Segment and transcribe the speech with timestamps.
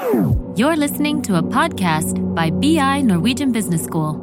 [0.00, 4.14] You're listening to a podcast by BI Norwegian Business School.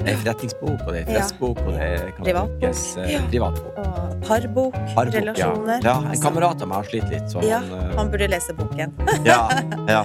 [0.00, 2.56] Det er forretningsbok, og det er festbok, og det kan Privatbok.
[2.62, 3.76] brukes eh, privatbok.
[3.84, 5.84] Og parbok, Parbok, relasjoner.
[5.84, 5.98] Ja.
[6.00, 8.56] ja, en kamerat av meg har slitt litt, så Ja, han, eh, han burde lese
[8.56, 8.96] boken.
[9.28, 9.42] ja,
[9.94, 10.00] ja.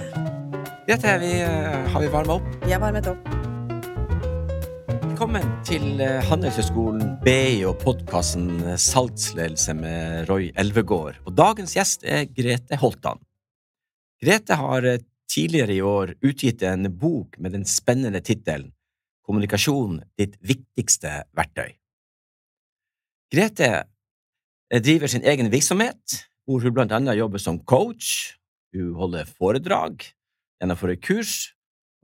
[0.86, 2.52] Grete, vi, eh, har vi varma opp?
[2.66, 3.32] Vi har varmet opp.
[5.16, 11.22] Velkommen til eh, Handelshøyskolen BI og podkasten Salgsledelse med Roy Elvegård.
[11.24, 13.22] Og dagens gjest er Grete Holtan.
[14.20, 18.74] Grete har eh, tidligere i år utgitt en bok med den spennende tittelen
[19.24, 21.72] Kommunikasjon ditt viktigste verktøy.
[23.32, 28.34] Grete eh, driver sin egen virksomhet, hvor hun blant annet jobber som coach,
[28.76, 30.10] hun holder foredrag,
[30.60, 31.54] gjennomfører kurs,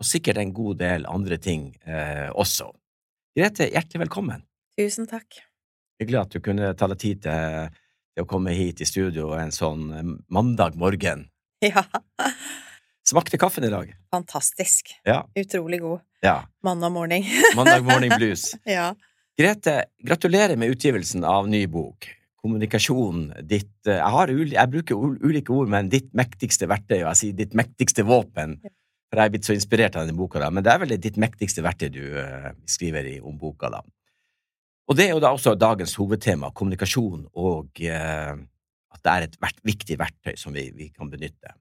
[0.00, 2.72] og sikkert en god del andre ting eh, også.
[3.32, 4.42] Grete, hjertelig velkommen.
[4.76, 5.38] Tusen takk.
[6.00, 7.70] Hyggelig at du kunne ta deg tid til,
[8.12, 11.28] til å komme hit i studio en sånn eh, mandag morgen.
[11.62, 11.84] Ja,
[13.06, 13.88] Smakte kaffen i dag?
[14.10, 14.90] fantastisk.
[15.06, 15.22] Ja.
[15.38, 16.02] Utrolig god.
[16.22, 16.42] Ja.
[16.66, 17.24] Mandag morgen.
[17.58, 18.50] Mandag morning blues.
[18.68, 18.90] ja.
[19.38, 22.10] Grete, gratulerer med utgivelsen av ny bok.
[22.42, 27.20] Kommunikasjon, ditt eh, Jeg, har jeg bruker ulike ord, men ditt mektigste verktøy, og jeg
[27.22, 28.58] sier ditt mektigste våpen.
[29.12, 30.48] For jeg blitt så inspirert av denne boka, da.
[30.48, 33.82] Men det er vel ditt mektigste verktøy du eh, skriver i om boka, da.
[34.88, 39.36] Og det er jo da også dagens hovedtema, kommunikasjon, og eh, at det er et
[39.44, 41.52] vert, viktig verktøy som vi, vi kan benytte.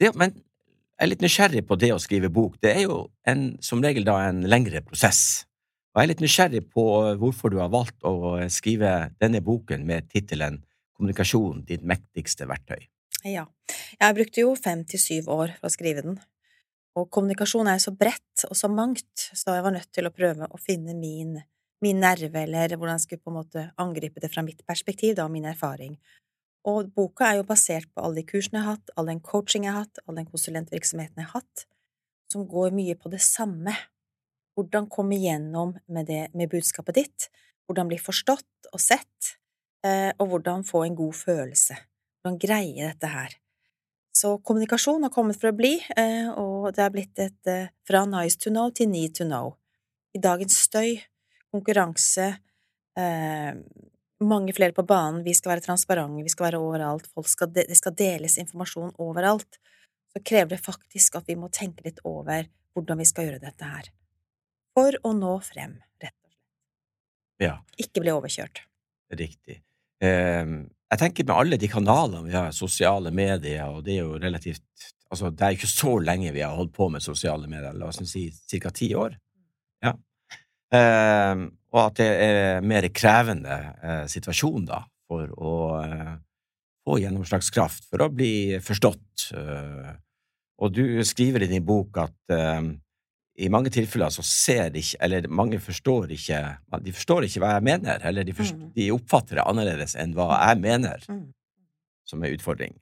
[0.00, 2.58] Det, men jeg er litt nysgjerrig på det å skrive bok.
[2.60, 5.46] Det er jo en, som regel da en lengre prosess.
[5.94, 6.84] Og jeg er litt nysgjerrig på
[7.22, 10.60] hvorfor du har valgt å skrive denne boken med tittelen
[11.00, 12.84] Kommunikasjon ditt mektigste verktøy.
[13.24, 13.46] ja.
[13.96, 16.18] Jeg brukte jo fem til syv år for å skrive den.
[16.98, 20.48] Og kommunikasjon er så bredt og så mangt, så jeg var nødt til å prøve
[20.50, 21.36] å finne min,
[21.84, 25.28] min nerve, eller hvordan jeg skulle på en måte angripe det fra mitt perspektiv, da,
[25.28, 25.94] og min erfaring.
[26.68, 29.64] Og boka er jo basert på alle de kursene jeg har hatt, all den coaching
[29.64, 31.64] jeg har hatt, all den konsulentvirksomheten jeg har hatt,
[32.32, 33.74] som går mye på det samme.
[34.58, 37.28] Hvordan komme gjennom med, det, med budskapet ditt,
[37.64, 39.36] hvordan bli forstått og sett,
[39.86, 41.78] eh, og hvordan få en god følelse.
[42.20, 43.39] Hvordan greie dette her.
[44.20, 48.02] Så kommunikasjon har kommet for å bli, eh, og det er blitt et eh, fra
[48.04, 49.54] nice to know til need to know.
[50.12, 50.98] I dagens støy,
[51.54, 52.26] konkurranse,
[53.00, 53.52] eh,
[54.20, 57.64] mange flere på banen, vi skal være transparente, vi skal være overalt, folk skal de,
[57.70, 59.56] det skal deles informasjon overalt,
[60.12, 63.70] så krever det faktisk at vi må tenke litt over hvordan vi skal gjøre dette
[63.70, 63.88] her.
[64.76, 66.36] For å nå frem, rett og slett.
[67.46, 68.66] Ja, Ikke bli overkjørt.
[69.16, 69.62] riktig.
[70.02, 70.44] Eh,
[70.90, 74.66] jeg tenker med alle de kanalene vi har, sosiale medier, og det er jo relativt
[75.10, 77.98] Altså, det er ikke så lenge vi har holdt på med sosiale medier, la oss
[78.06, 78.28] si
[78.62, 78.70] ca.
[78.70, 79.16] ti år.
[79.82, 79.90] Ja.
[80.70, 81.40] Eh,
[81.74, 86.12] og at det er mer krevende eh, situasjon, da, for å eh,
[86.86, 89.32] få gjennomslagskraft, for å bli forstått.
[89.34, 89.90] Eh,
[90.62, 92.70] og du skriver i din bok at eh,
[93.40, 96.40] i mange tilfeller så ser ikke, eller mange forstår ikke,
[96.84, 98.72] de forstår ikke hva jeg mener, eller de, forstår, Mm.
[98.76, 101.32] de oppfatter det annerledes enn hva jeg mener, Mm.
[102.04, 102.74] som er utfordring.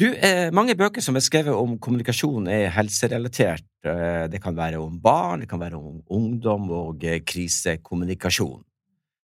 [0.00, 3.66] Du, eh, mange bøker som er skrevet om kommunikasjon er helserelatert.
[3.84, 8.62] Eh, det kan være om barn, det kan være om ungdom og eh, krisekommunikasjon.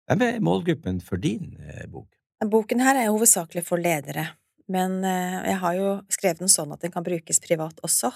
[0.08, 2.10] Hvem er målgruppen for din eh, bok?
[2.46, 4.28] Boken her er hovedsakelig for ledere,
[4.70, 8.12] men jeg har jo skrevet den sånn at den kan brukes privat også,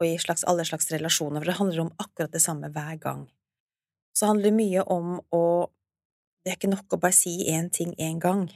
[0.00, 3.26] og i slags, alle slags relasjoner, for det handler om akkurat det samme hver gang.
[4.16, 5.44] Så handler det mye om å
[6.40, 8.46] Det er ikke nok å bare si én ting én gang,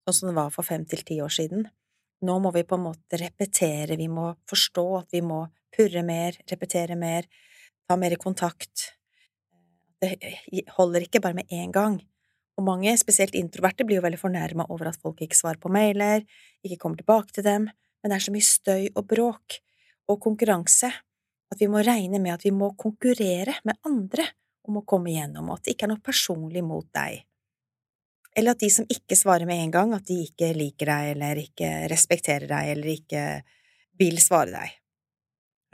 [0.00, 1.66] sånn som det var for fem til ti år siden.
[2.24, 5.42] Nå må vi på en måte repetere, vi må forstå at vi må
[5.76, 7.28] purre mer, repetere mer,
[7.84, 8.94] ta mer kontakt.
[10.00, 10.16] Det
[10.78, 12.00] holder ikke bare med én gang.
[12.56, 16.24] Og mange, spesielt introverte, blir jo veldig fornærma over at folk ikke svarer på mailer,
[16.64, 19.60] ikke kommer tilbake til dem, men det er så mye støy og bråk
[20.10, 20.90] og konkurranse
[21.52, 24.24] at vi må regne med at vi må konkurrere med andre
[24.68, 27.24] om å komme igjennom, og at det ikke er noe personlig mot deg.
[28.32, 31.40] Eller at de som ikke svarer med en gang, at de ikke liker deg, eller
[31.42, 33.24] ikke respekterer deg, eller ikke
[34.00, 34.78] vil svare deg.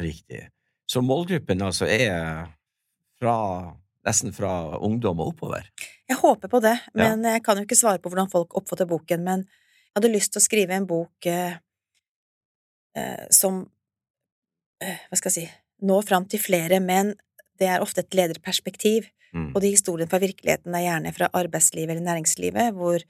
[0.03, 0.41] Riktig.
[0.89, 2.49] Så målgruppen altså er
[3.21, 3.37] fra,
[4.09, 5.69] nesten fra ungdom og oppover?
[6.09, 9.25] Jeg håper på det, men jeg kan jo ikke svare på hvordan folk oppfatter boken,
[9.27, 11.59] men jeg hadde lyst til å skrive en bok eh,
[12.97, 13.67] eh, som
[14.81, 17.15] Hva skal jeg si nå fram til flere, men
[17.59, 19.51] det er ofte et lederperspektiv, Mm.
[19.55, 23.03] og de historiene fra virkeligheten er gjerne fra arbeidslivet eller næringslivet, hvor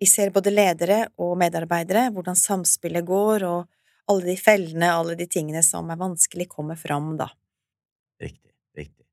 [0.00, 3.68] vi ser både ledere og medarbeidere, hvordan samspillet går, og
[4.08, 7.26] alle de fellene, alle de tingene som er vanskelig, kommer fram, da.
[8.18, 8.54] Riktig.
[8.78, 9.04] Riktig.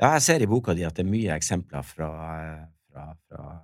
[0.00, 2.10] Ja, jeg ser i boka di at det er mye eksempler fra,
[2.92, 3.58] fra, fra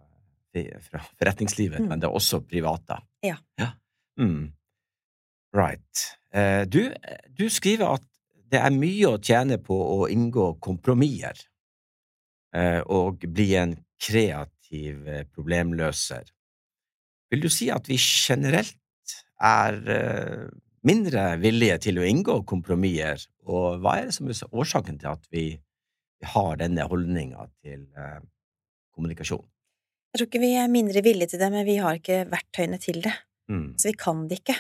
[0.59, 1.89] fra forretningslivet, Mm.
[1.89, 2.97] men det er også private.
[3.23, 3.37] Ja.
[3.61, 3.69] ja.
[4.19, 4.53] Mm.
[5.57, 6.19] Right.
[6.35, 6.89] Eh, du,
[7.39, 8.05] du skriver at
[8.49, 11.41] det er mye å tjene på å inngå kompromisser
[12.57, 16.29] eh, og bli en kreativ eh, problemløser.
[17.33, 18.77] Vil du si at vi generelt
[19.39, 19.77] er
[20.89, 25.29] mindre villige til å inngå kompromisser, og hva er det som er årsaken til at
[25.33, 25.51] vi,
[26.33, 27.85] har denne holdninga til
[28.91, 29.45] kommunikasjon?
[30.11, 32.99] Jeg tror ikke vi er mindre villige til det, men vi har ikke verktøyene til
[33.05, 33.13] det.
[33.53, 33.69] Mm.
[33.79, 34.57] Så vi kan det ikke.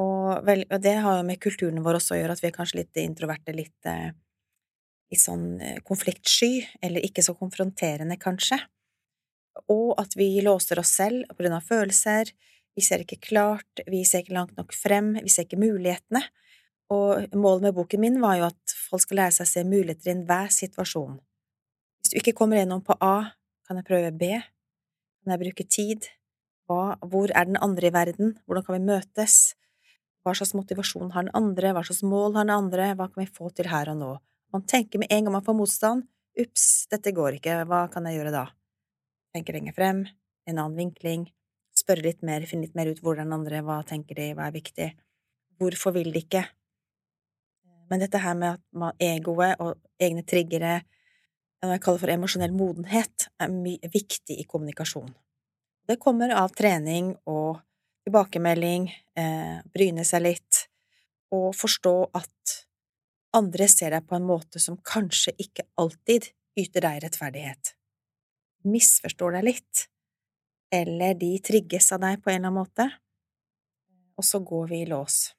[0.00, 2.56] Og, vel, og det har jo med kulturen vår også å gjøre, at vi er
[2.56, 4.14] kanskje litt introverte, litt, eh,
[5.12, 8.58] litt sånn eh, konfliktsky, eller ikke så konfronterende, kanskje.
[9.68, 12.32] Og at vi låser oss selv på grunn av følelser,
[12.72, 16.22] vi ser ikke klart, vi ser ikke langt nok frem, vi ser ikke mulighetene.
[16.92, 20.08] Og målet med boken min var jo at folk skal lære seg å se muligheter
[20.08, 21.18] i enhver situasjon.
[22.00, 23.32] Hvis du ikke kommer gjennom på A,
[23.68, 24.32] kan jeg prøve B?
[25.22, 26.08] Kan jeg bruke tid?
[26.68, 28.38] Hva, hvor er den andre i verden?
[28.46, 29.36] Hvordan kan vi møtes?
[30.22, 31.72] Hva slags motivasjon har den andre?
[31.74, 32.92] Hva slags mål har den andre?
[32.98, 34.10] Hva kan vi få til her og nå?
[34.54, 36.04] Man tenker med en gang man får motstand,
[36.38, 38.42] ups, dette går ikke, hva kan jeg gjøre da?
[39.32, 40.02] Tenker lenger frem,
[40.44, 41.24] en annen vinkling,
[41.76, 44.90] spørre litt mer, finne litt mer ut hvordan andre, hva tenker de, hva er viktig,
[45.60, 46.44] hvorfor vil de ikke?
[47.88, 50.82] Men dette her med at man, egoet og egne triggere,
[51.62, 53.52] det jeg kaller for emosjonell modenhet, er
[53.92, 55.12] viktig i kommunikasjon.
[55.88, 57.60] Det kommer av trening og
[58.06, 60.66] tilbakemelding, eh, bryne seg litt,
[61.32, 62.56] og forstå at
[63.36, 67.74] andre ser deg på en måte som kanskje ikke alltid yter deg rettferdighet.
[68.68, 69.86] Misforstår deg litt,
[70.72, 72.88] eller de trigges av deg på en eller annen måte,
[74.18, 75.34] og så går vi i lås.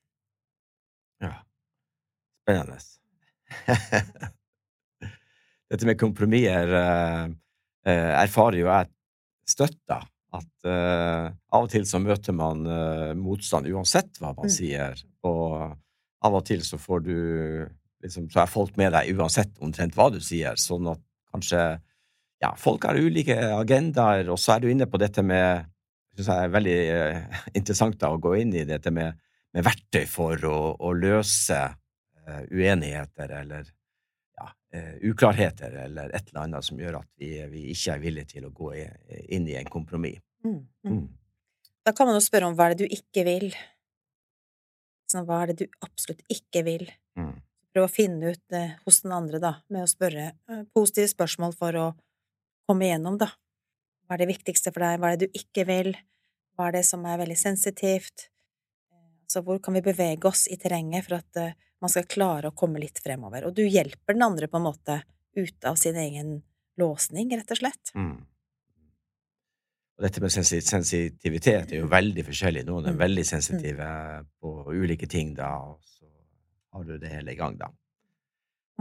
[1.24, 1.44] Ja.
[2.44, 2.80] Spennende.
[5.74, 7.30] Dette med kompromisser eh,
[7.88, 8.90] eh, erfarer jo jeg
[9.50, 10.10] støtter.
[10.34, 14.54] At uh, av og til så møter man uh, motstand uansett hva man Mm.
[14.56, 15.76] sier, og
[16.24, 17.18] av og til så får du
[18.04, 21.02] liksom, Så er folk med deg uansett omtrent hva du sier, sånn at
[21.32, 21.62] kanskje
[22.44, 25.70] ja, folk har ulike agendaer, og så er du inne på dette med
[26.14, 29.16] synes jeg er veldig uh, interessant da, å gå inn i dette med,
[29.54, 31.62] med verktøy for å, å løse
[32.24, 33.66] uenigheter eller
[35.06, 38.54] uklarheter eller et eller annet som gjør at vi, vi ikke er villige til å
[38.56, 40.18] gå inn i en kompromiss.
[40.44, 40.96] Mm, mm.
[40.96, 41.04] Mm.
[41.84, 43.50] Da kan man jo spørre om hva er det du ikke vil?
[45.12, 46.88] Sånn, hva er det du absolutt ikke vil?
[47.20, 47.36] Mm.
[47.74, 51.56] Prøve å finne ut det hos den andre, da, med å spørre eh, positive spørsmål
[51.58, 51.88] for å
[52.70, 53.32] komme igjennom, da.
[54.06, 55.00] Hva er det viktigste for deg?
[55.02, 55.94] Hva er det du ikke vil?
[56.54, 58.30] Hva er det som er veldig sensitivt?
[59.34, 62.56] Så hvor kan vi bevege oss i terrenget for at eh, man skal klare å
[62.58, 63.48] komme litt fremover?
[63.48, 65.00] Og du hjelper den andre på en måte
[65.34, 66.36] ut av sin egen
[66.78, 67.94] låsning, rett og slett.
[67.98, 68.20] Mm.
[69.94, 72.64] Og dette med sensitivitet er jo veldig forskjellig.
[72.66, 73.02] Noen er Mm.
[73.02, 73.88] veldig sensitive
[74.42, 76.06] på ulike ting, da, og så
[76.74, 77.70] har du det hele i gang, da.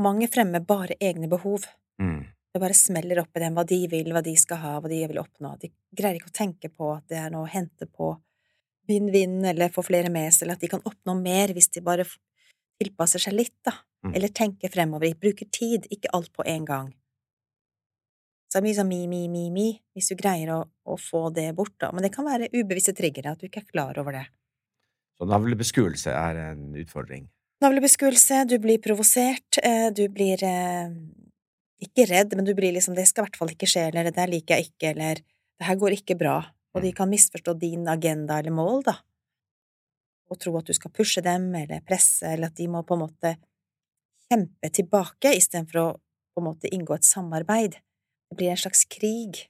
[0.00, 1.66] Mange fremmer bare egne behov.
[2.00, 2.24] Mm.
[2.52, 5.06] Det bare smeller opp i dem hva de vil, hva de skal ha, hva de
[5.06, 5.58] vil oppnå.
[5.60, 8.14] De greier ikke å tenke på at det er noe å hente på
[8.90, 12.06] vinn-vinn, eller få flere med seg, eller at de kan oppnå mer hvis de bare
[12.82, 13.76] tilpasser seg litt, da.
[14.02, 14.16] Mm.
[14.18, 16.90] Eller tenker fremover, bruker tid, ikke alt på en gang.
[18.50, 21.28] Så det er mye sånn mi, mi, mi, mi, hvis du greier å, å få
[21.32, 21.92] det bort, da.
[21.94, 24.26] Men det kan være ubevisste triggere, at du ikke er klar over det.
[25.16, 27.28] Så navlebeskuelse er en utfordring.
[27.62, 30.90] Navlebeskuelse, du blir provosert, eh, du blir eh,
[31.86, 34.16] ikke redd, men du blir liksom det skal i hvert fall ikke skje, eller det
[34.18, 36.40] der liker jeg ikke, eller det her går ikke bra,
[36.72, 38.96] og de kan misforstå din agenda eller mål, da,
[40.32, 43.04] og tro at du skal pushe dem eller presse, eller at de må på en
[43.04, 43.34] måte
[44.30, 45.88] kjempe tilbake istedenfor å
[46.32, 47.74] på en måte inngå et samarbeid.
[48.30, 49.42] Det blir en slags krig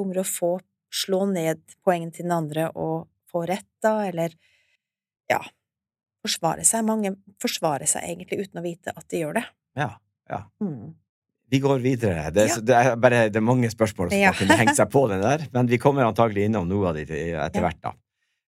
[0.00, 0.54] om å få
[0.94, 4.32] slå ned poengene til den andre og få rett, da, eller
[5.28, 5.42] ja,
[6.24, 6.86] forsvare seg.
[6.88, 9.44] Mange forsvarer seg egentlig uten å vite at de gjør det.
[9.76, 9.90] Ja.
[10.30, 10.40] ja.
[10.64, 10.94] Mm.
[11.50, 12.30] Vi går videre.
[12.32, 12.60] Det, Ja.
[12.60, 14.32] det, er bare, det er mange spørsmål som Ja.
[14.32, 17.60] kunne hengt seg på den der, men vi kommer antagelig innom noe av det etter
[17.60, 17.80] hvert.
[17.82, 17.92] da.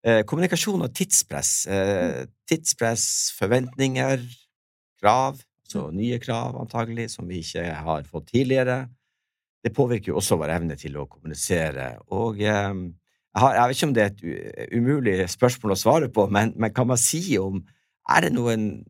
[0.05, 1.67] Eh, kommunikasjon og tidspress.
[1.67, 4.23] Eh, tidspress, forventninger,
[5.03, 8.89] krav, så nye krav antagelig, som vi ikke har fått tidligere.
[9.65, 11.99] Det påvirker jo også vår evne til å kommunisere.
[12.15, 14.13] Og eh, jeg, har, jeg vet ikke om det er
[14.65, 17.65] et umulig spørsmål å svare på, men, men kan man si om
[18.09, 18.85] Er det noen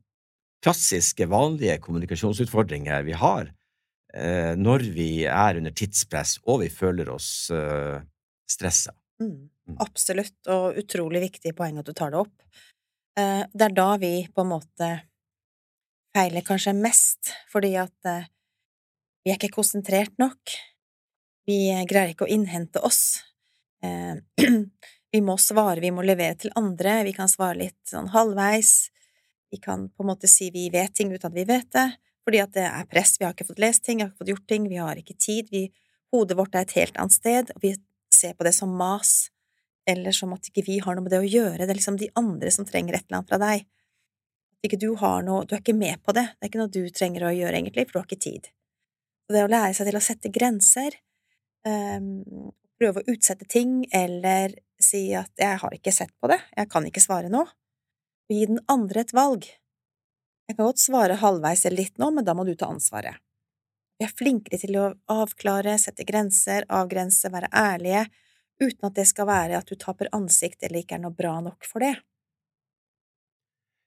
[0.62, 3.48] klassiske, vanlige kommunikasjonsutfordringer vi har
[4.56, 7.99] når vi er under tidspress og vi føler oss eh,
[8.49, 8.94] stressa?
[9.20, 9.49] Mm.
[9.66, 9.76] Mm.
[9.82, 12.35] Absolutt, og utrolig viktig poeng at du tar det opp.
[13.18, 14.90] Eh, Det er da vi på en måte
[16.16, 18.28] feiler kanskje mest, fordi at eh,
[19.25, 20.54] vi er ikke konsentrert nok.
[21.46, 21.58] Vi
[21.88, 23.23] greier ikke å innhente oss.
[23.82, 24.23] Eh,
[25.12, 28.92] vi må svare, vi må levere til andre, vi kan svare litt sånn halvveis.
[29.50, 31.88] Vi kan på en måte si vi vet ting uten at vi vet det,
[32.26, 34.33] fordi at det er press, vi har ikke fått lest ting, vi har ikke fått
[34.33, 35.68] gjort ting, vi har ikke tid, vi,
[36.14, 37.73] hodet vårt er et helt annet sted, og vi
[38.12, 39.28] ser på det som mas,
[39.87, 42.11] eller som at ikke vi har noe med det å gjøre, det er liksom de
[42.18, 43.66] andre som trenger et eller annet fra deg.
[44.66, 46.83] Ikke du har noe, du er ikke med på det, det er ikke noe du
[46.90, 48.49] trenger å gjøre egentlig, for du har ikke tid.
[49.26, 50.97] Så det å lære seg til å sette grenser,
[51.66, 56.71] um, prøve å utsette ting, eller si at jeg har ikke sett på det, jeg
[56.73, 59.47] kan ikke svare nå, og gi den andre et valg.
[60.46, 63.18] Jeg kan godt svare halvveis eller litt nå, men da må du ta ansvaret.
[63.98, 68.04] Vi er flinkere til å avklare, sette grenser, avgrense, være ærlige,
[68.60, 71.66] uten at det skal være at du taper ansikt eller ikke er noe bra nok
[71.66, 71.96] for det.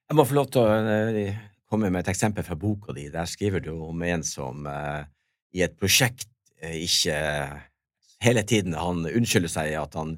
[0.09, 0.75] Jeg må få lov til å
[1.13, 1.39] eh,
[1.69, 3.07] komme med et eksempel fra boka di.
[3.13, 5.05] Der skriver du om en som uh,
[5.53, 6.27] i et prosjekt
[6.63, 7.15] uh, ikke
[8.25, 10.17] hele tiden han unnskylder seg at han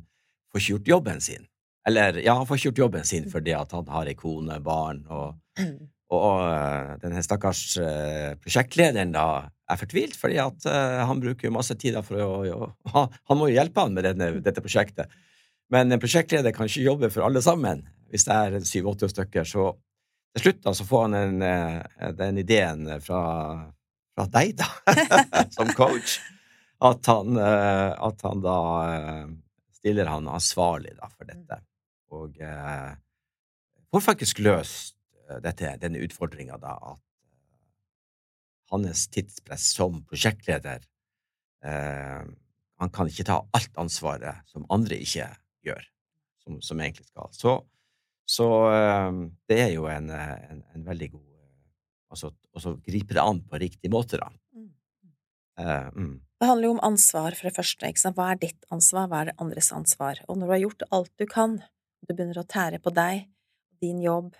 [0.49, 1.45] får ikke gjort jobben sin.
[1.87, 5.03] Eller, ja, han får ikke gjort jobben sin fordi at han har ei kone, barn,
[5.11, 5.35] og,
[6.11, 7.63] og uh, denne stakkars
[8.43, 9.25] prosjektlederen da
[9.71, 13.85] er fortvilt, fordi at han bruker masse tid for å, å Han må jo hjelpe
[13.85, 15.07] han med denne, dette prosjektet.
[15.71, 19.47] Men en prosjektleder kan ikke jobbe for alle sammen hvis det er syv-åtte stykker.
[19.47, 19.69] Så
[20.35, 23.21] til slutt da, så får han en, eh, den ideen fra,
[24.15, 24.67] fra deg, da,
[25.55, 26.19] som coach,
[26.83, 29.25] at han, eh, at han, da eh,
[29.79, 31.61] stiller han ansvarlig da, for dette.
[32.11, 32.91] Og eh,
[33.91, 34.97] får faktisk løst
[35.43, 37.01] dette, denne utfordringa, da, at
[38.71, 40.85] hans tidspress som prosjektleder
[41.65, 42.23] eh,
[42.81, 45.27] Han kan ikke ta alt ansvaret som andre ikke
[45.67, 45.83] gjør,
[46.41, 47.29] som, som egentlig skal.
[47.35, 47.59] Så
[48.31, 49.11] så eh,
[49.51, 51.27] det er jo en, en, en veldig god
[52.11, 54.25] Altså så griper det an på riktig måte, da.
[54.51, 54.65] Mm.
[55.55, 56.15] Uh, mm.
[56.41, 57.91] Det handler jo om ansvar, for det første.
[58.17, 60.19] Hva er ditt ansvar, hva er det andres ansvar?
[60.27, 61.53] Og når du har gjort alt du kan,
[62.03, 63.29] du begynner å tære på deg,
[63.79, 64.35] din jobb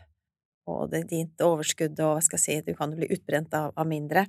[0.71, 3.87] og det, ditt overskudd og hva skal jeg si, du kan bli utbrent av, av
[3.89, 4.25] mindre,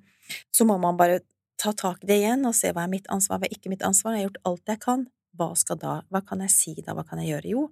[0.55, 1.21] så må man bare
[1.63, 3.85] ta tak i det igjen og se hva er mitt ansvar, hva er ikke mitt
[3.87, 5.07] ansvar, jeg har gjort alt jeg kan,
[5.39, 7.53] hva skal da, hva kan jeg si da, hva kan jeg gjøre?
[7.55, 7.69] Jo,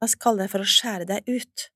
[0.00, 1.68] La oss kalle det for å skjære deg ut.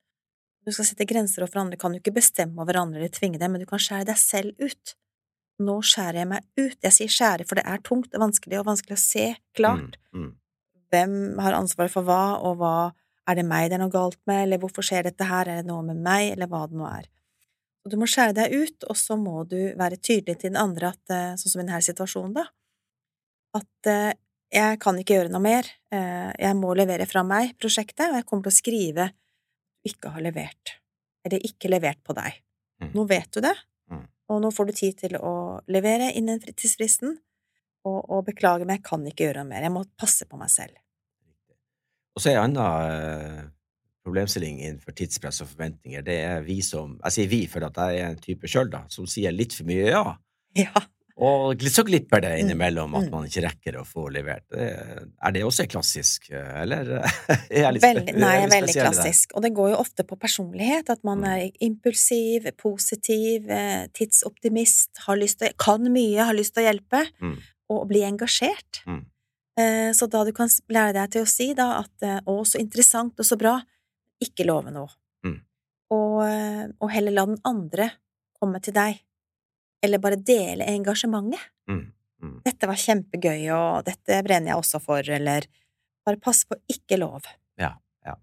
[0.66, 3.54] Du skal sette grenser overfor andre, kan du ikke bestemme over andre eller tvinge dem,
[3.54, 4.94] men du kan skjære deg selv ut.
[5.60, 6.76] Nå skjærer jeg meg ut.
[6.84, 9.96] Jeg sier skjære, for det er tungt og vanskelig og vanskelig å se klart.
[10.12, 10.30] Mm, mm.
[10.92, 12.74] Hvem har ansvaret for hva, og hva
[13.30, 15.70] er det meg det er noe galt med, eller hvorfor skjer dette her, er det
[15.70, 17.08] noe med meg, eller hva det nå er.
[17.84, 20.92] Og du må skjære deg ut, og så må du være tydelig til den andre
[20.92, 22.44] at, eh, sånn som i denne situasjonen, da,
[23.56, 24.12] at eh,
[24.50, 28.26] jeg kan ikke gjøre noe mer, eh, jeg må levere fra meg prosjektet, og jeg
[28.28, 29.08] kommer til å skrive
[29.86, 30.76] ikke har levert,
[31.24, 32.42] eller ikke levert på deg.
[32.82, 32.92] Mm.
[32.98, 33.54] Nå vet du det,
[33.92, 34.04] mm.
[34.32, 35.34] og nå får du tid til å
[35.72, 37.16] levere innen tidsfristen,
[37.88, 40.52] og, og beklager, men jeg kan ikke gjøre noe mer, jeg må passe på meg
[40.52, 40.76] selv.
[42.16, 43.48] Og så er en annen eh,
[44.04, 48.00] problemstilling innenfor tidspress og forventninger, det er vi som Jeg sier vi for at jeg
[48.00, 50.04] er en type sjøl, da, som sier litt for mye ja.
[50.56, 50.82] Ja.
[51.20, 52.40] Og så glipper det mm.
[52.40, 53.10] innimellom at mm.
[53.12, 54.46] man ikke rekker å få levert.
[54.56, 59.34] Er det også klassisk, eller er jeg litt, veldig, Nei, er veldig klassisk.
[59.36, 61.28] Og det går jo ofte på personlighet, at man mm.
[61.34, 67.04] er impulsiv, positiv, eh, tidsoptimist, har lyst til, kan mye, har lyst til å hjelpe,
[67.20, 67.36] mm.
[67.76, 68.80] og bli engasjert.
[68.88, 69.04] Mm.
[69.60, 72.60] Eh, så da du kan lære deg til å si da at eh, å, så
[72.62, 73.58] interessant og så bra,
[74.22, 74.90] ikke love noe.
[75.26, 75.38] Mm.
[75.96, 76.18] Og,
[76.78, 77.88] og heller la den andre
[78.38, 79.00] komme til deg
[79.82, 81.40] eller bare dele engasjementet.
[81.70, 81.84] Mm,
[82.22, 82.36] mm.
[82.44, 85.46] Dette var kjempegøy, og dette brenner jeg også for, eller
[86.06, 87.28] bare pass på ikke lov.
[87.60, 87.72] Ja,
[88.06, 88.16] ja.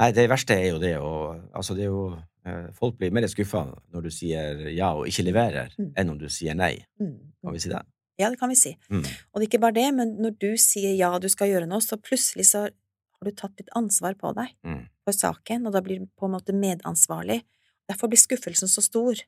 [0.00, 1.12] Nei, det verste er jo det å
[1.52, 2.02] Altså, det er jo
[2.46, 5.92] eh, Folk blir mer skuffa når du sier ja og ikke leverer, mm.
[5.98, 6.76] enn om du sier nei.
[7.02, 7.82] Mm, kan vi si det?
[8.18, 8.74] Ja, det kan vi si.
[8.90, 9.04] Mm.
[9.04, 11.82] Og det er ikke bare det, men når du sier ja, du skal gjøre noe,
[11.84, 14.82] så plutselig så har du tatt litt ansvar på deg mm.
[15.06, 17.40] for saken, og da blir du på en måte medansvarlig.
[17.88, 19.22] Derfor blir skuffelsen så stor.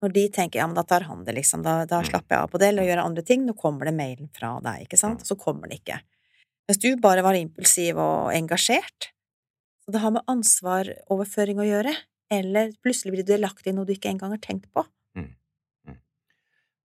[0.00, 2.10] Når de tenker ja, men da tar han det, liksom, da, da mm.
[2.10, 4.86] slapper jeg av på det, eller gjør andre ting, nå kommer det mailen fra deg,
[4.86, 6.00] ikke sant, og så kommer det ikke.
[6.70, 9.10] Mens du bare var impulsiv og engasjert.
[9.84, 11.94] Så det har med ansvaroverføring å gjøre,
[12.30, 14.86] eller plutselig blir du delaktig i noe du ikke engang har tenkt på.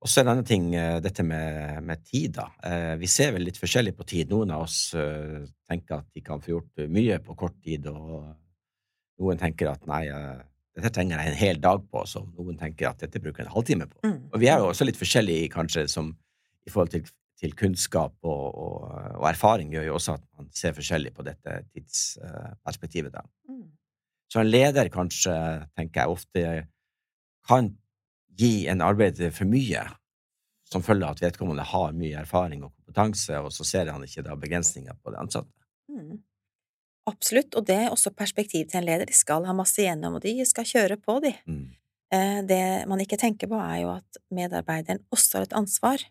[0.06, 2.44] Og så en annen ting, eh, dette med, med, tid, da.
[2.62, 4.30] Eh, vi ser vel litt forskjellig på tid.
[4.30, 8.28] Noen av oss eh, tenker at de kan få gjort mye på kort tid, og
[9.18, 10.44] noen tenker at nei, eh,
[10.78, 13.56] dette trenger jeg en hel dag på, som noen tenker at dette bruker jeg en
[13.56, 13.98] halvtime på.
[14.06, 14.20] Mm.
[14.30, 16.12] Og vi er jo også litt forskjellige kanskje som,
[16.62, 17.10] i forhold til,
[17.42, 18.76] til kunnskap og, og,
[19.16, 23.18] og, erfaring gjør jo også at man ser forskjellig på dette tidsperspektivet.
[23.18, 23.26] da.
[23.50, 23.66] Mm.
[24.30, 25.34] Så en leder kanskje,
[25.74, 26.54] tenker jeg, ofte
[27.50, 27.74] kan
[28.36, 29.82] gi en arbeider for mye,
[30.66, 34.24] som følge av at vedkommende har mye erfaring og kompetanse, og så ser han ikke
[34.26, 35.52] da begrensninger på det ansatte.
[35.92, 36.18] Mm.
[37.06, 39.06] Absolutt, og det er også perspektiv til en leder.
[39.06, 41.32] De skal ha masse igjennom, og de skal kjøre på, de.
[41.46, 41.66] Mm.
[42.12, 46.02] Eh, Det man ikke tenker på, er jo at medarbeideren også har et ansvar,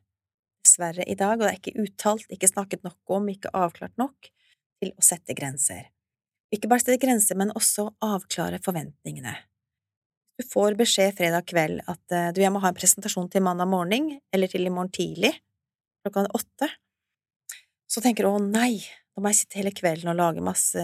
[0.66, 4.32] dessverre i dag, og det er ikke uttalt, ikke snakket nok om, ikke avklart nok,
[4.82, 5.92] til å sette grenser.
[6.56, 9.36] Ikke bare sette grenser, men også avklare forventningene.
[10.36, 13.70] Du får beskjed fredag kveld at eh, du, jeg må ha en presentasjon til mandag
[13.72, 15.32] morgen, eller til i morgen tidlig,
[16.04, 16.70] klokka åtte.
[17.88, 18.82] Så tenker du å nei,
[19.16, 20.84] da må jeg sitte hele kvelden og lage masse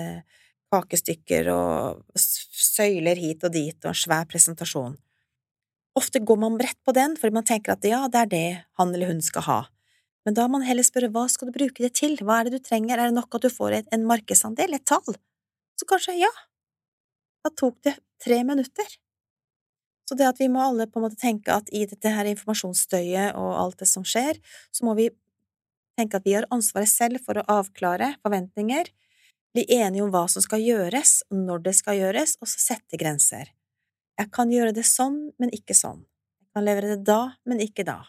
[0.71, 4.95] kakestykker og søyler hit og dit og en svær presentasjon.
[5.99, 8.47] Ofte går man bredt på den, fordi man tenker at ja, det er det
[8.79, 9.59] han eller hun skal ha.
[10.23, 12.61] Men da må man heller spørre hva skal du bruke det til, hva er det
[12.61, 15.17] du trenger, er det nok at du får en markedsandel, et tall?
[15.75, 16.31] Så kanskje ja,
[17.43, 18.87] da tok det tre minutter.
[20.11, 23.37] Så det at vi må alle på en måte tenke at i dette her informasjonsstøyet
[23.39, 24.41] og alt det som skjer,
[24.75, 25.05] så må vi
[25.95, 28.89] tenke at vi har ansvaret selv for å avklare forventninger,
[29.55, 33.53] bli enige om hva som skal gjøres, når det skal gjøres, og så sette grenser.
[34.19, 36.03] Jeg kan gjøre det sånn, men ikke sånn.
[36.43, 38.01] Jeg kan levere det da, men ikke da.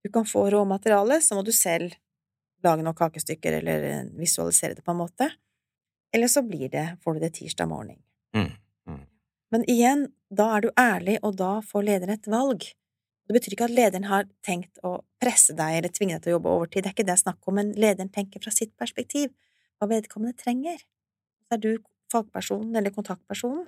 [0.00, 2.00] Du kan få råmateriale, så må du selv
[2.64, 5.28] lage noen kakestykker eller eh, visualisere det på en måte,
[6.16, 8.00] eller så blir det, får du det tirsdag morgen.
[8.32, 8.54] Mm.
[8.88, 9.02] Mm.
[9.52, 12.64] Men igjen, da er du ærlig, og da får lederen et valg.
[13.26, 16.36] Det betyr ikke at lederen har tenkt å presse deg eller tvinge deg til å
[16.36, 19.32] jobbe overtid, det er ikke det jeg snakker om, men lederen tenker fra sitt perspektiv,
[19.78, 20.78] hva vedkommende trenger.
[21.46, 21.70] Så er du
[22.12, 23.66] fagpersonen eller kontaktpersonen.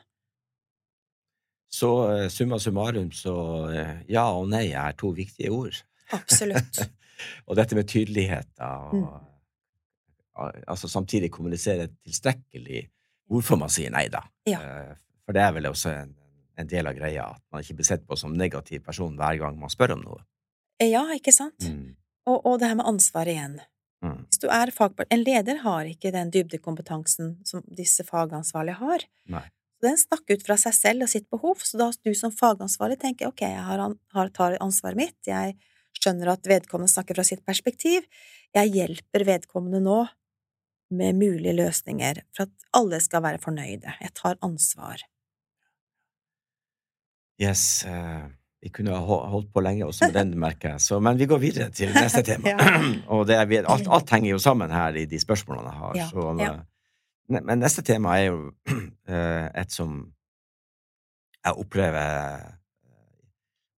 [1.69, 3.35] Så eh, summa summarum, så
[3.75, 5.77] eh, ja og nei er to viktige ord.
[6.17, 6.79] Absolutt.
[7.49, 8.95] og dette med tydelighet, og
[10.39, 10.63] Mm.
[10.71, 12.85] altså samtidig kommunisere tilstrekkelig
[13.27, 14.21] hvorfor man sier nei, da.
[14.47, 14.61] Ja.
[14.63, 14.93] Eh,
[15.27, 16.13] For det er vel også en,
[16.59, 19.59] en del av greia, at man ikke blir sett på som negativ person hver gang
[19.61, 20.23] man spør om noe.
[20.83, 21.63] Ja, ikke sant?
[21.67, 21.97] Mm.
[22.29, 23.59] Og, og det her med ansvar igjen.
[24.05, 24.19] Mm.
[24.29, 29.07] Hvis du er fagpart En leder har ikke den dybdekompetansen som disse fagansvarlige har.
[29.31, 29.43] Nei.
[29.83, 33.31] Den snakker ut fra seg selv og sitt behov, så da du som fagansvarlig tenker
[33.31, 33.83] ok, jeg har,
[34.15, 35.55] har, tar ansvaret mitt, jeg
[35.99, 38.07] skjønner at vedkommende snakker fra sitt perspektiv,
[38.55, 40.01] jeg hjelper vedkommende nå
[40.99, 45.05] med mulige løsninger for at alle skal være fornøyde, jeg tar ansvar.
[47.41, 47.85] Yes.
[47.87, 48.27] eh,
[48.63, 50.81] vi kunne ha holdt på lenge også med den, merker jeg.
[50.83, 52.51] Så, men vi går videre til neste tema.
[52.51, 52.81] Ja.
[53.15, 55.97] Og det er, alt, alt henger jo sammen her i de spørsmålene jeg har.
[56.01, 56.53] Ja, Så, ja.
[56.57, 58.41] eh, Men neste tema er jo
[59.15, 60.01] eh, et som
[61.47, 62.55] jeg opplever eh,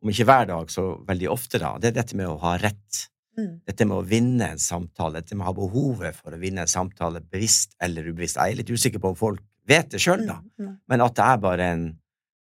[0.01, 1.75] om ikke hver dag, så veldig ofte, da.
[1.77, 3.03] Det er dette med å ha rett.
[3.37, 3.59] Mm.
[3.69, 5.21] Dette med å vinne en samtale.
[5.21, 8.41] Dette med å ha behovet for å vinne en samtale, bevisst eller ubevisst.
[8.41, 10.39] Jeg er litt usikker på om folk vet det sjøl, da.
[10.57, 10.73] Mm.
[10.89, 11.85] Men at det er bare en,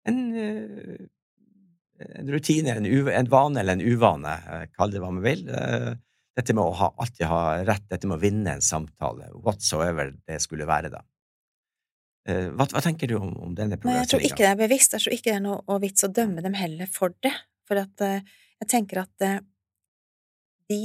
[0.09, 5.25] en, eh, en rutine, en, en vane eller en uvane, eh, kall det hva man
[5.25, 5.47] vil.
[5.49, 5.93] Eh,
[6.37, 10.35] Dette med å ha, alltid ha rett, dette med å vinne en samtale, whatsoever det
[10.43, 10.99] skulle være, da.
[12.27, 15.01] Hva, hva tenker du om, om denne Nei, jeg tror ikke det er bevisst, jeg
[15.01, 17.31] tror ikke det er noe vits å dømme dem heller for det,
[17.65, 19.25] for at jeg tenker at
[20.69, 20.81] de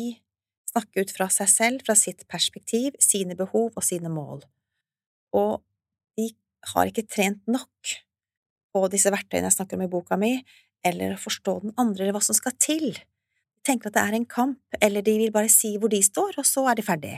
[0.72, 4.40] snakker ut fra seg selv, fra sitt perspektiv, sine behov og sine mål,
[5.36, 5.60] og
[6.16, 6.30] de
[6.72, 7.92] har ikke trent nok
[8.72, 10.36] på disse verktøyene jeg snakker om i boka mi,
[10.84, 12.92] eller å forstå den andre, eller hva som skal til.
[12.92, 16.40] De tenker at det er en kamp, eller de vil bare si hvor de står,
[16.40, 17.14] og så er de ferdig.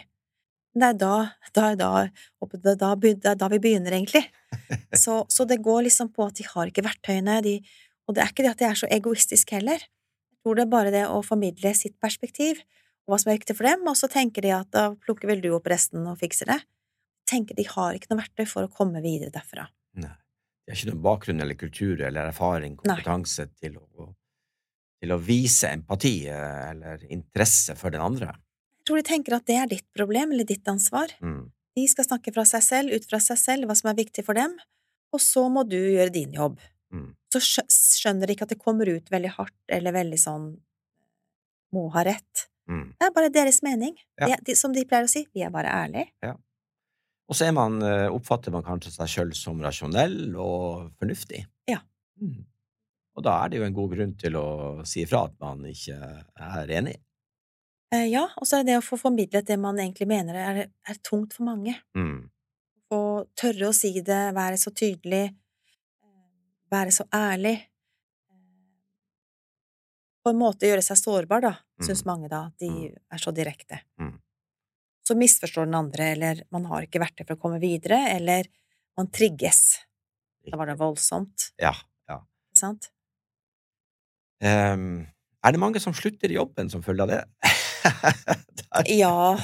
[0.75, 1.17] Det er da,
[1.55, 1.91] da, da,
[2.75, 4.25] da, da vi begynner, egentlig.
[4.95, 7.57] Så, så det går liksom på at de har ikke verktøyene, de,
[8.07, 9.83] og det er ikke det at de er så egoistiske heller.
[9.83, 12.61] Jeg tror det er bare det å formidle sitt perspektiv,
[13.05, 15.43] og hva som er viktig for dem, og så tenker de at da plukker vel
[15.43, 16.61] du opp resten og fikser det.
[17.29, 19.67] Tenker de har ikke noe verktøy for å komme videre derfra.
[19.99, 20.15] Nei.
[20.65, 24.09] De har ikke noen bakgrunn eller kultur eller erfaring, kompetanse til å,
[25.03, 28.33] til å vise empati eh, eller interesse for den andre.
[28.81, 31.13] Jeg tror de tenker at det er ditt problem eller ditt ansvar.
[31.21, 31.51] Mm.
[31.77, 34.39] De skal snakke fra seg selv, ut fra seg selv, hva som er viktig for
[34.39, 34.57] dem,
[35.15, 36.59] og så må du gjøre din jobb.
[36.95, 37.11] Mm.
[37.35, 40.49] Så skjønner de ikke at det kommer ut veldig hardt eller veldig sånn
[41.75, 42.47] må ha rett.
[42.71, 42.87] Mm.
[42.97, 43.97] Det er bare deres mening.
[44.21, 44.31] Ja.
[44.31, 46.13] De, de, som de pleier å si, vi er bare ærlige.
[47.29, 51.47] Og så er man, eh, oppfatter man kanskje seg sjøl som rasjonell og fornuftig.
[51.71, 51.79] Ja.
[52.21, 52.45] Mm.
[53.17, 54.47] Og da er det jo en god grunn til å
[54.87, 55.97] si ifra at man ikke
[56.37, 56.97] er enig.
[57.95, 60.61] Eh, ja, og så er det det å få formidlet det man egentlig mener er,
[60.89, 61.77] er tungt for mange.
[61.97, 62.29] Mm.
[62.91, 66.35] Og tørre å si det, være så tydelig, eh,
[66.75, 67.55] være så ærlig.
[68.29, 68.41] Eh,
[70.25, 72.07] På en måte gjøre seg sårbar, da, syns Mm.
[72.11, 72.97] mange da, at de Mm.
[73.13, 73.81] er så direkte.
[74.01, 74.19] Mm.
[75.05, 78.47] Så misforstår den andre, eller man har ikke verktøy for å komme videre, eller
[78.97, 79.81] man trigges.
[80.49, 81.75] Da var det voldsomt, Ja.
[82.09, 82.21] ja.
[82.53, 82.91] ikke sant?
[84.45, 85.07] Um,
[85.45, 87.21] Er det mange som slutter i jobben som følge av det?
[88.89, 89.37] Ja,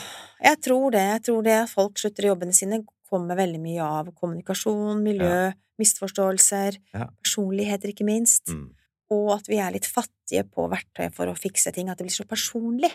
[0.42, 1.02] jeg tror det.
[1.04, 5.50] Jeg tror det at folk slutter i jobbene sine, kommer veldig mye av kommunikasjon, miljø,
[5.78, 7.06] misforståelser, Ja.
[7.22, 8.48] personligheter, ikke minst.
[8.48, 8.70] Mm.
[9.10, 11.88] Og at vi er litt fattige på verktøy for å fikse ting.
[11.90, 12.90] At det blir så personlig.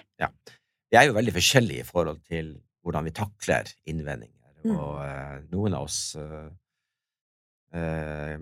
[0.95, 2.53] Vi er jo veldig forskjellige i forhold til
[2.85, 4.31] hvordan vi takler innvendinger,
[4.65, 4.77] Mm.
[4.79, 6.47] og uh, noen av oss uh,
[7.75, 8.37] uh,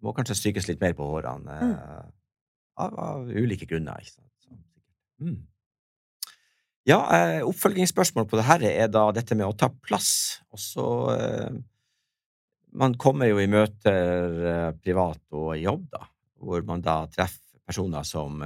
[0.00, 1.74] må kanskje strykes litt mer på hårene Mm.
[2.80, 4.32] av, av ulike grunner, ikke sant.
[4.40, 4.56] Så,
[5.20, 5.36] mm.
[6.88, 6.98] Ja,
[7.44, 10.40] oppfølgingsspørsmål på det her er da dette med å ta plass.
[10.50, 10.86] Og så
[12.72, 16.06] Man kommer jo i møter privat og i jobb, da,
[16.40, 18.40] hvor man da treffer personer som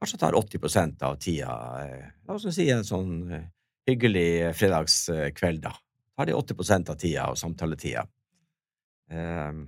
[0.00, 1.52] kanskje tar 80% av tida
[1.84, 3.46] eh, La oss si en sånn eh,
[3.90, 5.74] hyggelig fredagskveld, da.
[6.16, 8.06] Tar de 80% av tida og samtaletida.
[9.12, 9.62] Eh,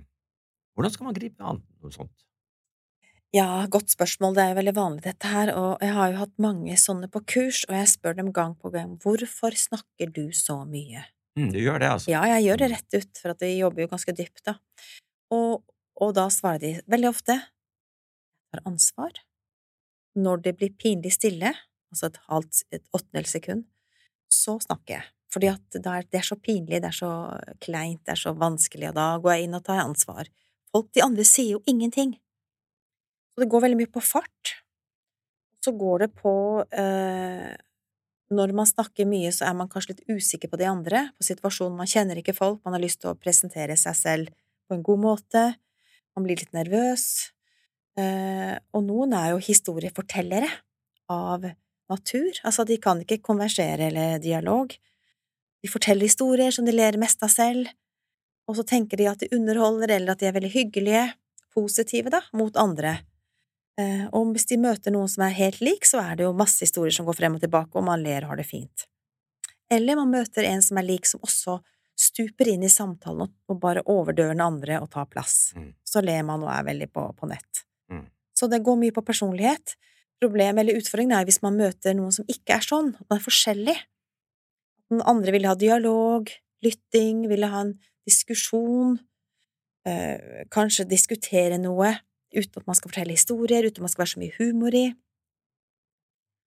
[0.73, 2.15] hvordan skal man gripe an noe sånt?
[3.33, 4.35] Ja, godt spørsmål.
[4.37, 5.49] Det er jo veldig vanlig, dette her.
[5.57, 8.69] Og jeg har jo hatt mange sånne på kurs, og jeg spør dem gang på
[8.73, 11.07] gang hvorfor snakker du så mye?
[11.33, 12.11] Mm, du gjør det, altså?
[12.13, 14.53] Ja, jeg gjør det rett ut, for at vi jobber jo ganske dypt, da.
[15.33, 15.63] Og,
[15.97, 19.17] og da svarer de veldig ofte jeg tar ansvar.
[20.19, 21.53] Når det blir pinlig stille,
[21.93, 23.65] altså et halvt, et åttendels sekund,
[24.29, 25.09] så snakker jeg.
[25.33, 27.11] Fordi at det er, så pinlig, det er så
[27.63, 30.29] kleint, det er så vanskelig, og da går jeg inn og tar ansvar.
[30.73, 32.13] Folk, de andre sier jo ingenting.
[33.33, 34.53] Så det går veldig mye på fart.
[35.63, 36.33] Så går det på
[36.75, 37.53] eh,
[38.33, 41.79] Når man snakker mye, så er man kanskje litt usikker på de andre, på situasjonen.
[41.81, 44.33] Man kjenner ikke folk, man har lyst til å presentere seg selv
[44.67, 45.43] på en god måte.
[46.13, 47.32] Man blir litt nervøs.
[47.99, 50.49] Eh, og noen er jo historiefortellere
[51.13, 51.45] av
[51.91, 52.39] natur.
[52.43, 54.73] Altså, de kan ikke konversere eller dialog.
[55.63, 57.69] De forteller historier som de ler mest av selv,
[58.49, 61.03] og så tenker de at de underholder, eller at de er veldig hyggelige,
[61.53, 62.97] positive, da, mot andre.
[63.79, 66.65] Eh, og hvis de møter noen som er helt lik, så er det jo masse
[66.65, 68.87] historier som går frem og tilbake, og man ler og har det fint.
[69.71, 71.61] Eller man møter en som er lik, som også
[71.97, 75.53] stuper inn i samtalen og, bare overdøver den andre og tar plass.
[75.55, 75.69] Mm.
[75.85, 77.63] Så ler man og er veldig på, på nett.
[78.33, 79.75] Så det går mye på personlighet.
[80.21, 83.75] Problemet eller utfordringen er hvis man møter noen som ikke er sånn, man er forskjellig.
[84.93, 86.29] Den andre ville ha dialog,
[86.63, 87.73] lytting, ville ha en
[88.07, 88.97] diskusjon,
[89.87, 91.93] øh, kanskje diskutere noe
[92.33, 94.85] uten at man skal fortelle historier, uten at man skal være så mye humor i.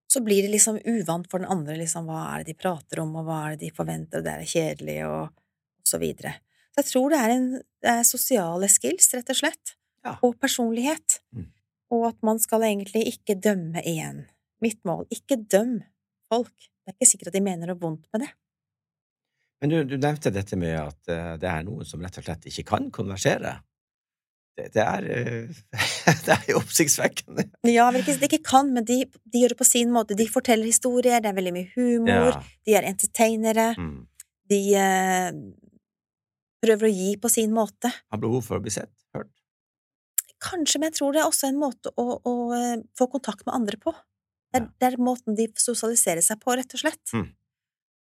[0.10, 3.12] Så blir det liksom uvant for den andre, liksom, hva er det de prater om,
[3.20, 5.34] og hva er det de forventer, og det er kjedelig, og,
[5.82, 6.36] og så videre.
[6.74, 7.48] Så jeg tror det er, en,
[7.84, 10.18] det er sosiale skills, rett og slett, Ja.
[10.22, 11.48] og personlighet, Mm.
[11.94, 14.24] Og at man skal egentlig ikke dømme igjen.
[14.64, 15.78] Mitt mål, ikke døm
[16.32, 16.54] folk.
[16.86, 18.32] Det er ikke sikkert at de mener noe vondt med det.
[19.62, 22.46] Men du, du nevnte dette med at eh, det er noen som rett og slett
[22.50, 23.56] ikke kan konversere.
[24.56, 25.62] Det, det er eh,
[26.26, 27.48] Det er jo oppsiktsvekkende.
[27.72, 30.18] Ja, vel ikke, de ikke kan, men de, de gjør det på sin måte.
[30.18, 32.44] De forteller historier, det er veldig mye humor, Ja.
[32.68, 33.96] de er entertainere, Mm.
[34.52, 35.32] de eh,
[36.66, 37.92] prøver å gi på sin måte.
[38.12, 38.92] Har behov for å bli sett.
[40.44, 43.56] Kanskje, men jeg tror det er også en måte å, å eh, få kontakt med
[43.56, 43.94] andre på.
[44.52, 47.04] Det er, det er måten de sosialiserer seg på, rett og slett.
[47.16, 47.30] Mm.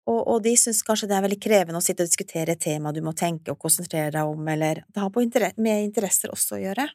[0.09, 2.93] Og, og de syns kanskje det er veldig krevende å sitte og diskutere et tema
[2.95, 6.57] du må tenke og konsentrere deg om, eller Det har på inter med interesser også
[6.57, 6.87] å gjøre.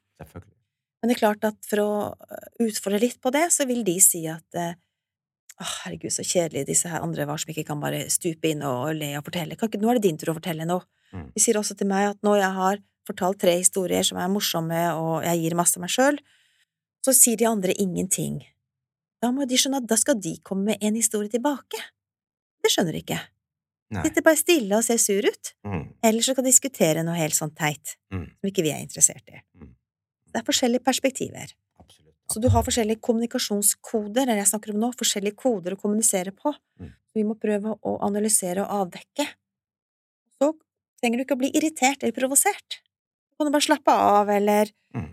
[1.06, 3.96] Men det er klart at for å øh, utfordre litt på det, så vil de
[4.02, 4.74] si at eh,
[5.56, 8.90] Åh, herregud, så kjedelig disse her andre var som ikke kan bare stupe inn og
[8.92, 9.56] le og fortelle.
[9.56, 10.84] Kan ikke, nå er det din tur å fortelle noe.
[11.16, 11.30] Mm.
[11.32, 14.82] De sier også til meg at når jeg har fortalt tre historier som er morsomme,
[14.98, 16.18] og jeg gir masse av meg sjøl,
[17.06, 18.40] så sier de andre ingenting.
[19.22, 21.80] Da må de skjønne at da skal de komme med en historie tilbake.
[22.62, 23.20] Det skjønner de ikke.
[23.94, 24.02] Nei.
[24.02, 25.52] Sitter bare stille og ser sur ut.
[25.66, 25.84] Mm.
[26.08, 28.26] Eller så kan diskutere noe helt sånn teit, Mm.
[28.40, 29.40] som ikke vi er interessert i.
[29.54, 29.74] Mm.
[30.32, 31.54] Det er forskjellige perspektiver.
[31.78, 32.14] Absolutt.
[32.32, 36.52] Så du har forskjellige kommunikasjonskoder, eller jeg snakker om nå, forskjellige koder å kommunisere på.
[36.80, 36.92] Mm.
[37.14, 39.28] Vi må prøve å analysere og avdekke.
[40.42, 40.52] Så
[41.00, 42.80] trenger du ikke å bli irritert eller provosert.
[43.38, 45.10] Du bare slappe av, eller Mm.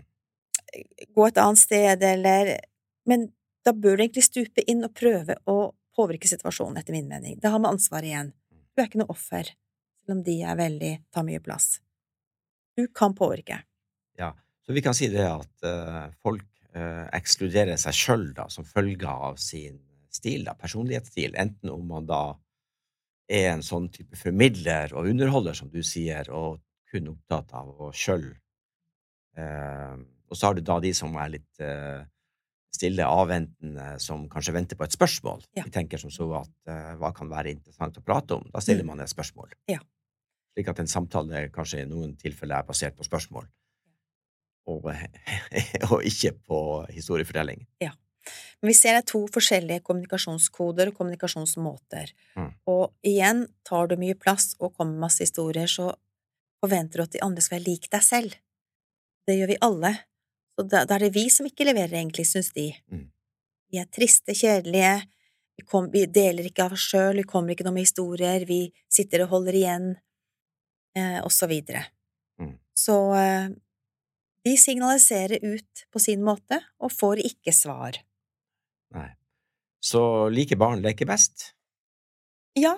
[1.14, 2.58] gå et annet sted, eller
[3.06, 3.28] Men
[3.64, 7.38] da bør du egentlig stupe inn og prøve å påvirke situasjonen, etter min mening.
[7.38, 8.32] Da har man ansvaret igjen.
[8.74, 9.44] Du er ikke noe offer,
[10.00, 11.80] selv om de er veldig tar mye plass.
[12.76, 13.60] Du kan påvirke.
[14.18, 14.32] Ja,
[14.66, 19.36] så vi kan si det at uh, folk uh, ekskluderer seg sjøl som følge av
[19.36, 19.78] sin
[20.10, 22.22] stil, da, personlighetsstil, enten om man da
[23.30, 26.60] er en sånn type formidler og underholder, som du sier, og
[26.94, 28.28] kun opptatt av oss sjøl
[29.38, 29.94] eh,
[30.30, 32.04] Og så har du da de som er litt eh,
[32.74, 35.44] stille, avventende, som kanskje venter på et spørsmål.
[35.54, 35.62] Ja.
[35.66, 38.48] De tenker som så at eh, hva kan være interessant å prate om?
[38.50, 38.94] Da stiller Mm.
[38.94, 39.52] man et spørsmål.
[39.70, 39.78] Ja.
[40.54, 43.46] Slik at en samtale kanskje i noen tilfeller er basert på spørsmål
[44.70, 44.88] og,
[45.92, 46.58] og ikke på
[46.94, 47.66] historiefortelling.
[47.84, 52.14] Men vi ser det er to forskjellige kommunikasjonskoder og kommunikasjonsmåter.
[52.38, 52.50] Mm.
[52.72, 55.90] Og igjen, tar du mye plass og kommer med masse historier, så
[56.64, 58.36] forventer du at de andre skal være lik deg selv.
[59.28, 59.92] Det gjør vi alle.
[60.54, 62.70] Så da, da er det vi som ikke leverer, egentlig, syns de.
[62.92, 63.08] Mm.
[63.72, 64.94] Vi er triste, kjedelige,
[65.56, 68.68] vi, kom, vi deler ikke av oss sjøl, vi kommer ikke noe med historier, vi
[68.90, 69.90] sitter og holder igjen,
[70.98, 71.84] eh, og så videre.
[72.42, 72.54] Mm.
[72.78, 73.50] Så eh,
[74.46, 77.98] de signaliserer ut på sin måte, og får ikke svar.
[78.94, 79.10] Nei.
[79.84, 80.00] Så
[80.32, 81.50] like barn leker best?
[82.56, 82.76] Ja,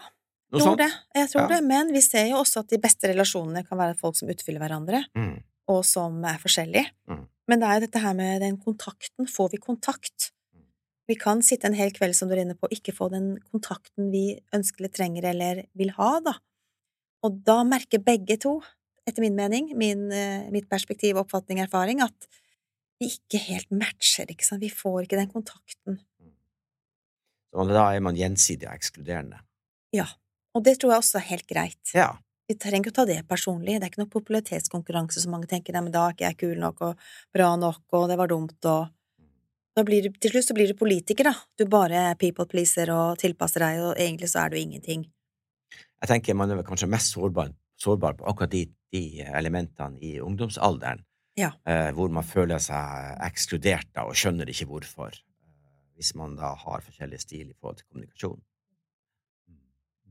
[0.52, 0.78] Noe tror sånt?
[0.78, 0.92] det.
[1.14, 1.48] Jeg tror Ja.
[1.56, 1.64] det.
[1.66, 5.04] Men vi ser jo også at de beste relasjonene kan være folk som utfyller hverandre,
[5.16, 5.42] Mm.
[5.68, 6.86] og som er forskjellige.
[7.08, 7.26] Mm.
[7.48, 9.26] Men det er jo dette her med den kontakten.
[9.26, 10.30] Får vi kontakt?
[11.08, 13.38] Vi kan sitte en hel kveld, som du er inne på, og ikke få den
[13.52, 16.32] kontakten vi ønsker eller trenger eller vil ha, da.
[17.22, 18.60] Og da merker begge to,
[19.06, 22.26] etter min mening, min, eh, mitt perspektiv, oppfatning, erfaring, at
[23.00, 24.60] vi ikke helt matcher, ikke sant.
[24.60, 26.00] Vi får ikke den kontakten.
[27.54, 29.38] Og da er man gjensidig ekskluderende.
[29.94, 30.06] Ja.
[30.56, 31.82] Og det tror jeg også er helt greit.
[31.94, 32.14] Ja.
[32.46, 33.74] Vi trenger ikke å ta det personlig.
[33.76, 36.60] Det er ikke noen popularitetskonkurranse som mange tenker nei, men da er ikke jeg kul
[36.62, 38.92] nok og bra nok, og det var dumt, og
[39.76, 41.34] du, Til slutt så blir du politiker, da.
[41.58, 45.04] Du bare people pleaser og tilpasser deg, og egentlig så er du ingenting.
[46.00, 48.62] Jeg tenker man er kanskje mest sårbar, sårbar på akkurat de,
[48.94, 51.04] de elementene i ungdomsalderen,
[51.36, 51.50] Ja.
[51.68, 56.54] eh, hvor man føler seg ekskludert da, og skjønner ikke hvorfor, eh, hvis man da
[56.54, 58.40] har forskjellig stil i forhold til kommunikasjon.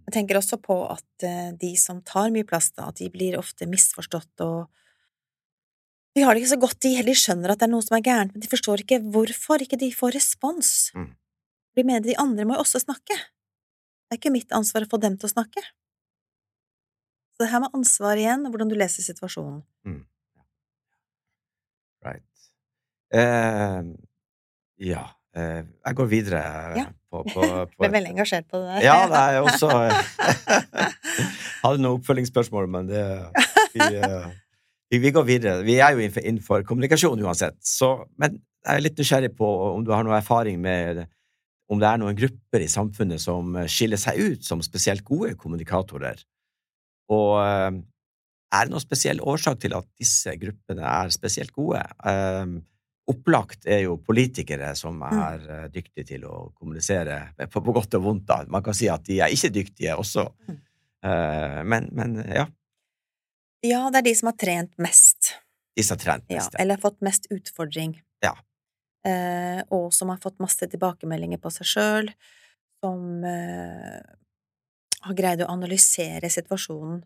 [0.05, 3.37] Jeg tenker også på at eh, de som tar mye plass, da, at de blir
[3.39, 4.65] ofte misforstått og
[6.15, 8.03] De har det ikke så godt, de heller skjønner at det er noe som er
[8.05, 10.69] gærent, men de forstår ikke hvorfor ikke de får respons.
[10.95, 11.09] Mm.
[11.75, 13.17] De mener de andre må jo også snakke.
[13.19, 15.63] Det er ikke mitt ansvar å få dem til å snakke.
[17.35, 19.59] Så det her med ansvar igjen, og hvordan du leser situasjonen.
[22.05, 22.47] Right.
[23.11, 23.81] Eh,
[24.87, 25.03] ja,
[25.35, 26.41] eh, jeg går videre
[26.77, 26.85] Ja.
[27.15, 28.81] På, på, på Ble veldig engasjert på det.
[28.85, 29.69] Ja, det er også
[31.65, 33.03] Hadde noen oppfølgingsspørsmål, men det
[33.73, 34.27] vi, eh,
[34.91, 35.63] vi, vi går videre.
[35.65, 39.83] Vi er jo innenfor, innenfor kommunikasjon uansett, så Men jeg er litt nysgjerrig på om
[39.85, 41.05] du har noe erfaring med
[41.71, 46.19] om det er noen grupper i samfunnet som skiller seg ut som spesielt gode kommunikatorer.
[47.13, 47.71] Og eh,
[48.55, 51.81] er det noen spesiell årsak til at disse gruppene er spesielt gode?
[53.05, 55.71] Eh, opplagt er jo politikere som er mm.
[55.73, 58.27] dyktige til å kommunisere, på, på godt og vondt.
[58.27, 58.45] da.
[58.49, 60.27] Man kan si at de er ikke dyktige også.
[60.47, 60.61] Mm.
[61.05, 62.47] Uh, men, men ja,
[63.61, 65.35] Ja, det er de som har trent mest.
[65.77, 66.53] De som har trent mest.
[66.53, 66.61] Ja.
[66.63, 67.99] eller fått mest utfordring.
[68.25, 68.33] Ja.
[69.05, 72.09] Uh, og som har fått masse tilbakemeldinger på seg sjøl,
[72.81, 74.01] som uh,
[75.05, 77.03] har greid å analysere situasjonen,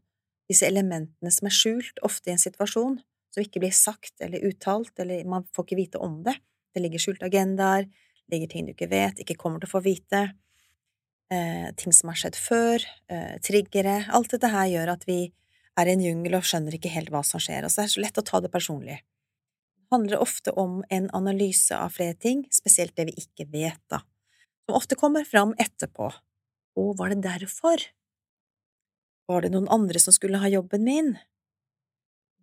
[0.50, 3.02] disse elementene som er skjult ofte i en situasjon,
[3.34, 6.36] som ikke blir sagt eller uttalt, eller man får ikke vite om det.
[6.74, 7.90] Det ligger skjulte agendaer,
[8.32, 10.22] ligger ting du ikke vet, ikke kommer til å få vite,
[11.34, 14.06] eh, ting som har skjedd før, eh, triggere.
[14.10, 15.32] Alt dette her gjør at vi
[15.78, 17.96] er i en jungel og skjønner ikke helt hva som skjer, og så er det
[17.96, 19.00] så lett å ta det personlig.
[19.00, 24.04] Det handler ofte om en analyse av flere ting, spesielt det vi ikke vet, da,
[24.66, 26.12] som ofte kommer fram etterpå.
[26.78, 27.82] Å, var det derfor?
[29.30, 31.18] Var det noen andre som skulle ha jobben min?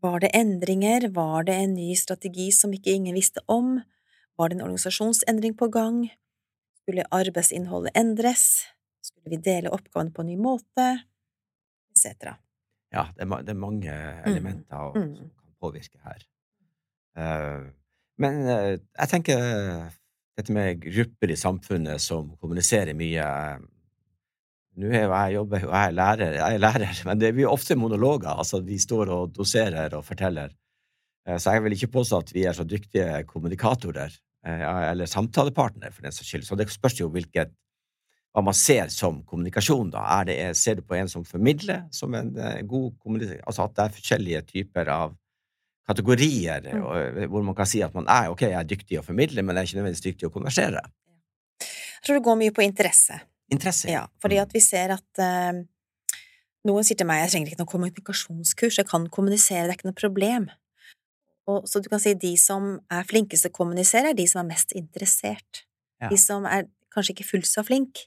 [0.05, 1.09] Var det endringer?
[1.15, 3.79] Var det en ny strategi som ikke ingen visste om?
[4.37, 6.03] Var det en organisasjonsendring på gang?
[6.83, 8.67] Skulle arbeidsinnholdet endres?
[9.03, 10.87] Skulle vi dele oppgavene på en ny måte?
[11.95, 12.35] Etc.
[12.93, 13.93] Ja, det er, det er mange
[14.29, 15.15] elementer Mm.
[15.17, 16.27] som kan påvirke her.
[17.17, 17.65] Eh,
[18.19, 19.41] men eh, jeg tenker
[20.37, 23.25] dette med grupper i samfunnet som kommuniserer mye
[24.77, 27.49] Nå er jo jeg jobber jo, jeg er lærer, jeg er lærer, men det blir
[27.49, 28.29] ofte monologer.
[28.37, 30.51] Altså, Vi står og doserer og forteller.
[31.27, 34.13] Eh, Så jeg vil ikke påstå at vi er så dyktige kommunikatorer,
[34.47, 36.45] eh, eller samtalepartnere, for den saks skyld.
[36.45, 37.53] Så det spørs jo hvilket
[38.37, 40.23] hva man ser som kommunikasjon, da.
[40.29, 43.41] Det, ser du på en som formidler, som en eh, god kommunikasjon?
[43.47, 45.17] Altså at det er forskjellige typer av
[45.89, 47.23] kategorier, Mm.
[47.23, 49.57] eh, hvor man kan si at man er ok, jeg er dyktig å formidle, men
[49.57, 50.81] jeg er ikke nødvendigvis dyktig å konversere.
[51.61, 53.21] Jeg tror det går mye på interesse.
[53.53, 53.89] Interesse.
[53.91, 55.63] Ja, fordi at vi ser at eh,
[56.67, 59.91] noen sier til meg jeg trenger ikke noe kommunikasjonskurs, jeg kan kommunisere, det er ikke
[59.91, 60.49] noe problem.
[61.47, 64.43] Og, så du kan si de som er flinkest til å kommunisere, er de som
[64.43, 65.63] er mest interessert.
[66.03, 66.11] Ja.
[66.11, 68.03] De som er kanskje ikke fullt så flink,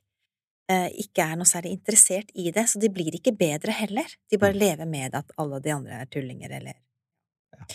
[0.69, 4.11] eh, ikke er noe særlig interessert i det, så de blir ikke bedre heller.
[4.29, 4.59] De bare Mm.
[4.59, 6.75] lever med at alle de andre er tullinger, eller
[7.55, 7.65] Ja.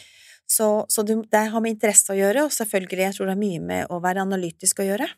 [0.47, 3.41] Så, så du, det har med interesse å gjøre, og selvfølgelig, jeg tror det er
[3.41, 5.09] mye med å være analytisk å gjøre.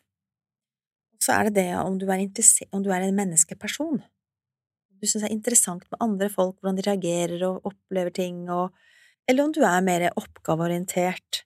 [1.23, 2.27] Så er det det om du er,
[2.73, 4.03] om du er en menneskeperson.
[4.97, 8.75] Du syns det er interessant med andre folk, hvordan de reagerer og opplever ting, og
[9.27, 11.43] eller om du er mer oppgaveorientert,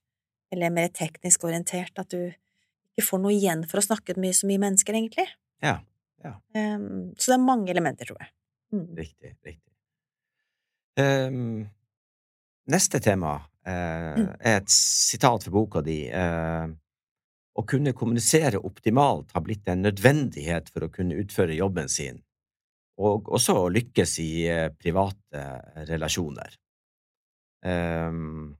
[0.52, 4.48] eller mer teknisk orientert, at du ikke får noe igjen for å snakke med så
[4.50, 5.26] mye mennesker, egentlig.
[5.64, 5.78] Ja.
[6.24, 6.34] ja.
[6.56, 8.32] Um, så det er mange elementer, tror jeg.
[8.74, 8.86] Mm.
[8.98, 9.32] Riktig.
[9.46, 9.72] Riktig.
[11.00, 11.64] Um,
[12.70, 16.02] neste tema uh, er et sitat fra boka di.
[16.12, 16.68] Uh,
[17.60, 22.20] å kunne kommunisere optimalt har blitt en nødvendighet for å kunne utføre jobben sin,
[23.00, 25.44] og også å lykkes i uh, private
[25.88, 26.56] relasjoner.
[27.64, 28.56] Um,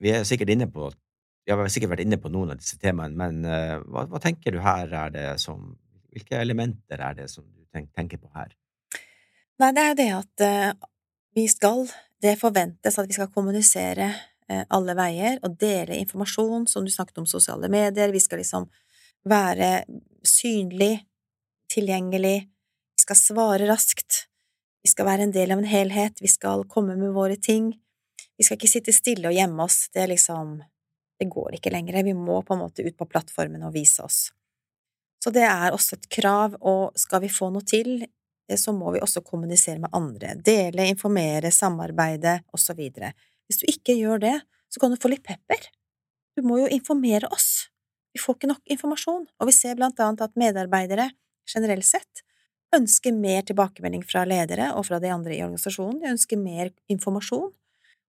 [0.00, 0.90] vi er sikkert inne på
[1.44, 4.54] vi har sikkert vært inne på noen av disse temaene, men uh, hva, hva, tenker
[4.54, 5.72] du her er det som
[6.14, 8.52] Hvilke elementer er det som du tenk, tenker på her?
[9.58, 10.86] Nei, det er det at uh,
[11.34, 11.88] vi skal
[12.22, 14.12] Det forventes at vi skal kommunisere
[14.46, 18.12] alle veier og dele informasjon, som du snakket om sosiale medier.
[18.12, 18.66] Vi skal liksom
[19.24, 19.84] være
[20.26, 20.98] synlig,
[21.72, 22.36] tilgjengelig,
[22.94, 24.26] vi skal svare raskt,
[24.84, 27.72] vi skal være en del av en helhet, vi skal komme med våre ting.
[28.36, 30.58] Vi skal ikke sitte stille og gjemme oss, det liksom
[31.18, 34.26] det går ikke lenger, vi må på en måte ut på plattformen og vise oss.
[35.22, 38.90] Så det er også et krav, og skal vi få noe til, eh, så må
[38.92, 42.82] vi også kommunisere med andre, dele, informere, samarbeide, osv.
[43.48, 44.36] Hvis du ikke gjør det,
[44.72, 45.68] så kan du få litt pepper.
[46.34, 47.68] Du må jo informere oss.
[48.14, 51.10] Vi får ikke nok informasjon, og vi ser blant annet at medarbeidere
[51.50, 52.24] generelt sett
[52.74, 57.52] ønsker mer tilbakemelding fra ledere og fra de andre i organisasjonen, de ønsker mer informasjon,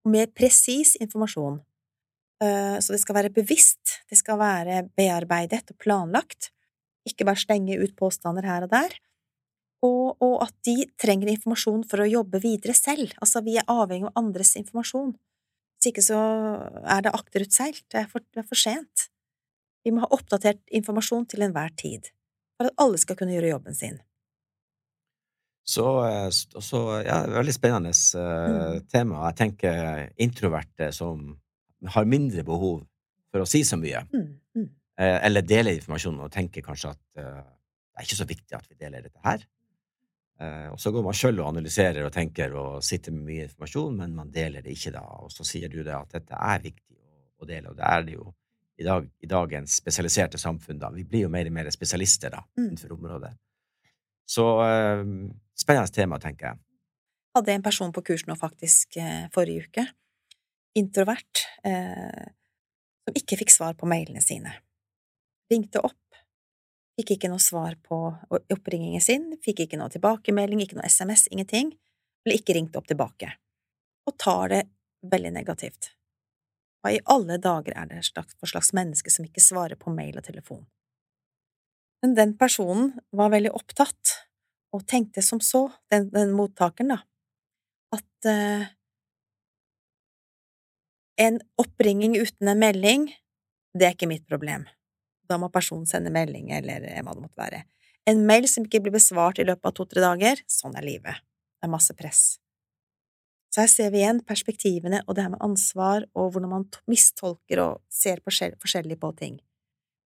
[0.10, 1.60] mer presis informasjon.
[2.44, 6.52] Eh, så det skal være bevisst, det skal være bearbeidet og planlagt,
[7.06, 8.98] ikke bare stenge ut påstander her og der,
[9.86, 14.10] og, og, at de trenger informasjon for å jobbe videre selv, altså vi er avhengig
[14.10, 15.14] av andres informasjon.
[15.76, 16.20] Hvis ikke så
[16.82, 19.10] er det akterutseilt, det det er for sent.
[19.86, 22.10] Vi må ha oppdatert informasjon til enhver tid,
[22.58, 24.00] for at alle skal kunne gjøre jobben sin.
[25.66, 28.84] Så, eh, så ja, veldig spennende uh, mm.
[28.92, 29.24] tema.
[29.32, 31.32] Jeg tenker introverte som
[31.90, 32.84] har mindre behov
[33.34, 34.72] for å si så mye, mm, mm.
[34.96, 38.78] Eh, eller dele informasjon, og tenker kanskje at det er ikke så viktig at vi
[38.80, 39.42] deler dette her.
[40.36, 43.96] Uh, og så går man sjøl og analyserer og tenker og sitter med mye informasjon,
[44.02, 45.06] men man deler det ikke da.
[45.24, 47.00] Og så sier du det at dette er viktig
[47.40, 48.28] å, dele, og det er det jo
[48.76, 50.80] i, dag, i, dagens spesialiserte samfunn.
[50.82, 50.92] da.
[50.92, 52.64] Vi blir jo mer og mer spesialister da, mm.
[52.66, 53.32] innenfor området.
[54.26, 55.04] Så eh,
[55.56, 56.62] spennende tema, tenker jeg.
[57.38, 58.98] Hadde en person på kurs nå faktisk
[59.36, 59.86] forrige uke
[60.76, 62.28] introvert, eh,
[63.06, 64.54] som ikke fikk svar på mailene sine.
[65.52, 66.00] Ringte opp,
[66.96, 67.98] fikk ikke noe svar på
[68.32, 71.74] oppringingen sin, fikk ikke noe tilbakemelding, ikke noe SMS, ingenting,
[72.26, 73.34] ble ikke ringt opp tilbake,
[74.08, 74.62] og tar det
[75.12, 75.92] veldig negativt.
[76.82, 78.04] Hva i alle dager er det
[78.38, 80.64] for slags menneske som ikke svarer på mail og telefon?
[82.04, 84.22] Men den personen var veldig opptatt,
[84.76, 87.00] og tenkte som så, den, den mottakeren, da,
[87.96, 88.68] at uh,
[91.26, 93.08] en oppringing uten en melding,
[93.74, 94.68] det er ikke mitt problem.
[95.30, 97.64] Da må personen sende melding, eller hva det måtte være.
[98.06, 101.24] En mail som ikke blir besvart i løpet av to–tre dager, sånn er livet.
[101.58, 102.36] Det er masse press.
[103.56, 107.62] Så her ser vi igjen perspektivene og det her med ansvar og hvordan man mistolker
[107.64, 109.38] og ser forskjellig på ting.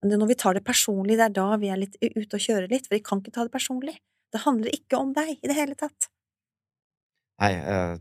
[0.03, 2.69] Men når vi tar det personlig, det er da vi er litt ute og kjører
[2.71, 3.97] litt, for vi kan ikke ta det personlig.
[4.31, 6.07] Det handler ikke om deg i det hele tatt.
[7.41, 7.97] Nei, uh,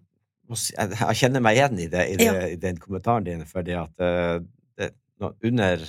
[0.53, 2.45] jeg kjenner meg igjen i, det, i, det, ja.
[2.53, 4.37] i den kommentaren din, fordi at uh,
[4.79, 5.83] det, under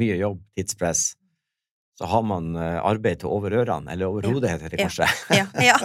[0.00, 1.12] mye jobb, tidspress,
[1.96, 5.08] så har man uh, arbeid til over ørene, eller over hodet, heter det kanskje.
[5.32, 5.46] Ja.
[5.64, 5.76] ja.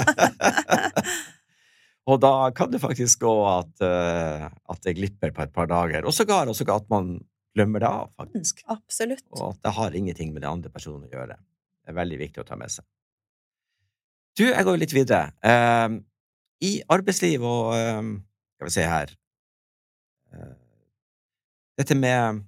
[2.12, 6.04] og da kan det faktisk gå at, uh, at det glipper på et par dager,
[6.04, 7.15] og sågar at man
[7.56, 8.63] glemmer det av, faktisk.
[8.65, 9.28] Mm, absolutt.
[9.38, 11.39] Og at det har ingenting med den andre personen å gjøre.
[11.82, 12.88] Det er veldig viktig å ta med seg.
[14.39, 15.32] Du, jeg går litt videre.
[15.43, 16.00] Uh,
[16.62, 18.13] i arbeidsliv og ehm,
[18.56, 19.13] Skal vi se her
[20.36, 20.56] eh,
[21.82, 22.43] Dette med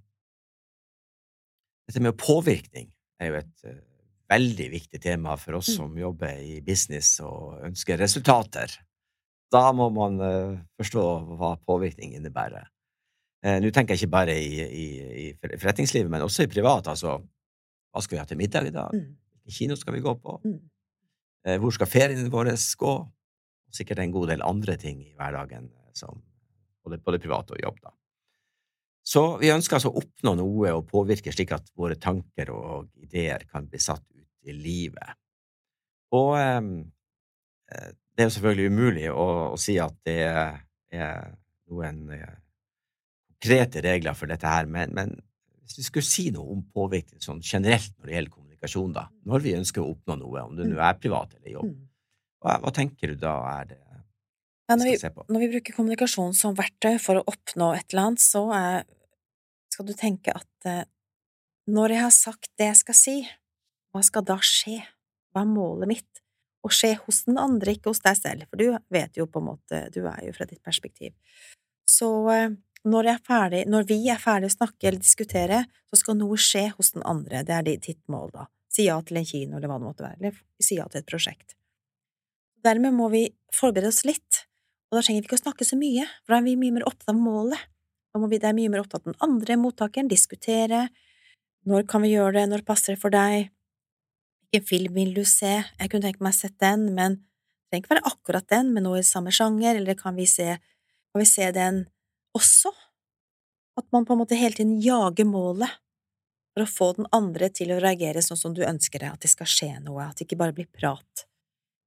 [1.88, 2.90] Dette med påvirkning
[3.22, 3.80] er jo et uh,
[4.32, 5.78] veldig viktig tema for oss mm.
[5.78, 8.72] som jobber i business og ønsker resultater.
[9.54, 11.08] Da må man uh, forstå
[11.40, 12.70] hva påvirkning innebærer.
[13.46, 14.86] Uh, Nå tenker jeg ikke bare i, i,
[15.26, 15.26] i,
[15.58, 16.88] forretningslivet, men også i privat.
[16.94, 17.18] Altså,
[17.94, 18.96] hva skal vi ha til middag i dag?
[18.96, 19.12] Mm.
[19.44, 20.40] Hvilken kino skal vi gå på?
[20.46, 20.62] Mm.
[21.60, 22.94] Hvor skal feriene våre gå?
[23.74, 26.22] sikkert en god del andre ting i hverdagen, som,
[26.86, 27.80] både, både privat og jobb.
[27.84, 27.94] da.
[29.04, 33.44] Så vi ønsker altså å oppnå noe og påvirke slik at våre tanker og ideer
[33.50, 35.18] kan bli satt ut i livet.
[36.16, 36.72] Og ehm,
[37.72, 41.36] eh, det er jo selvfølgelig umulig å, å si at det er
[41.72, 42.34] noen eh,
[43.34, 45.16] konkrete regler for dette her, men, men,
[45.64, 49.44] hvis vi skulle si noe om påvirkning sånn generelt når det gjelder kommunikasjon, da, når
[49.44, 51.90] vi ønsker å oppnå noe, om det nå er privat eller jobb, mm.
[52.44, 53.78] Hva, hva, tenker du da er det
[54.70, 58.24] ja, når, vi, når, vi, bruker kommunikasjon som verktøy for å oppnå et eller annet,
[58.24, 58.86] så er,
[59.74, 60.86] skal du tenke at eh,
[61.74, 63.16] når jeg har sagt det jeg skal si,
[63.94, 64.80] hva skal da skje?
[65.34, 66.22] Hva er målet mitt?
[66.64, 69.50] Å skje hos den andre, ikke hos deg selv, for du vet jo på en
[69.52, 71.12] måte, du er jo fra ditt perspektiv.
[71.90, 72.56] Så eh,
[72.88, 76.94] når, ferdig, når vi er ferdig å snakke eller diskutere, så skal noe skje hos
[76.96, 78.48] den andre, det er ditt mål, da.
[78.74, 81.12] Si ja til en kino, eller hva det måtte være, eller si ja til et
[81.12, 81.54] prosjekt.
[82.64, 84.46] Dermed må vi forberede oss litt,
[84.94, 86.84] og da trenger vi ikke å snakke så mye, for da er vi mye mer
[86.86, 87.62] opptatt av målet.
[88.14, 90.84] Da må vi, det mye mer opptatt av den andre mottakeren, diskutere,
[91.66, 93.48] når kan vi gjøre det, når passer det for deg,
[94.54, 97.88] hvilken film vil du se, jeg kunne tenke meg å sett den, men det trenger
[97.88, 101.26] ikke være akkurat den, men noe i samme sjanger, eller kan vi se, kan vi
[101.26, 101.88] se den
[102.38, 102.70] også?
[103.82, 105.82] At man på en måte hele tiden jager målet
[106.54, 109.34] for å få den andre til å reagere sånn som du ønsker deg, at det
[109.34, 111.26] skal skje noe, at det ikke bare blir prat.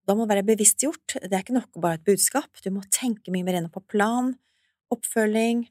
[0.07, 3.47] Da må være bevisstgjort, det er ikke nok bare et budskap, du må tenke mye
[3.47, 4.35] mer ennå på plan,
[4.95, 5.65] oppfølging,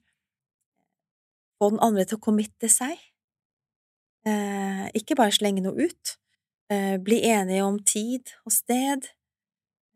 [1.55, 2.99] få den andre til å committe seg,
[4.27, 6.17] eh, ikke bare slenge noe ut,
[6.69, 9.07] eh, bli enige om tid og sted,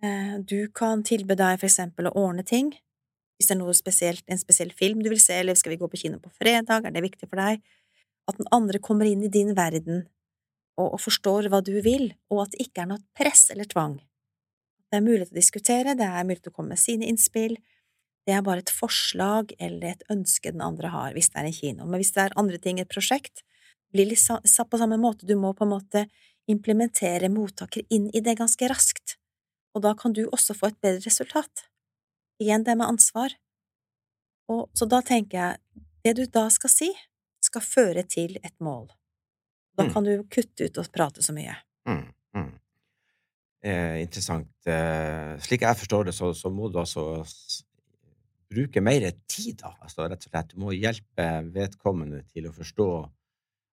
[0.01, 2.71] eh, du kan tilby deg for eksempel å ordne ting,
[3.35, 5.91] hvis det er noe spesielt, en spesiell film du vil se, eller skal vi gå
[5.91, 7.61] på kino på fredag, er det viktig for deg?
[8.29, 10.05] at den andre kommer inn i din verden
[10.79, 13.97] og, og forstår hva du vil, og at det ikke er noe press eller tvang.
[14.89, 17.57] Det er mulig å diskutere, det er mulig å komme med sine innspill,
[18.27, 21.55] det er bare et forslag eller et ønske den andre har, hvis det er en
[21.55, 21.85] kino.
[21.85, 23.43] Men hvis det er andre ting, et prosjekt,
[23.93, 26.05] blir litt satt på samme måte, du må på en måte
[26.49, 29.17] implementere mottaker inn i det ganske raskt,
[29.73, 31.65] og da kan du også få et bedre resultat.
[32.41, 33.33] Igjen, det med ansvar.
[34.49, 36.89] Og, så da tenker jeg, det du da skal si,
[37.43, 38.87] skal føre til et mål.
[39.77, 39.91] Da mm.
[39.93, 41.53] kan du kutte ut og prate så mye.
[41.89, 42.49] Mm, mm.
[43.60, 44.51] Eh, interessant.
[44.72, 47.26] Eh, slik jeg forstår det, så, så, må du altså
[48.49, 49.74] bruke mer tid, da.
[49.84, 50.53] Altså, rett og slett.
[50.53, 52.89] Du må hjelpe vedkommende til å forstå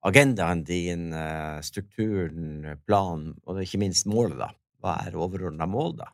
[0.09, 4.51] agendaen din, eh, strukturen, planen, og ikke minst målet, da.
[4.85, 6.11] Hva er overordna mål, da?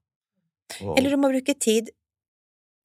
[0.80, 1.90] Og, Eller du må bruke tid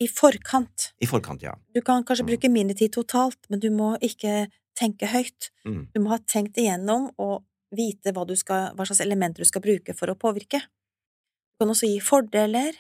[0.02, 0.92] i forkant.
[1.02, 1.56] I forkant, ja.
[1.74, 2.30] Du kan kanskje mm.
[2.30, 4.46] bruke mindre tid totalt, men du må ikke
[4.78, 5.50] tenke høyt.
[5.66, 5.86] Mm.
[5.94, 7.46] Du må ha tenkt igjennom og
[7.78, 10.62] vite hva, skal, hva, slags elementer du skal bruke for å påvirke.
[10.66, 12.76] Du kan også gi fordeler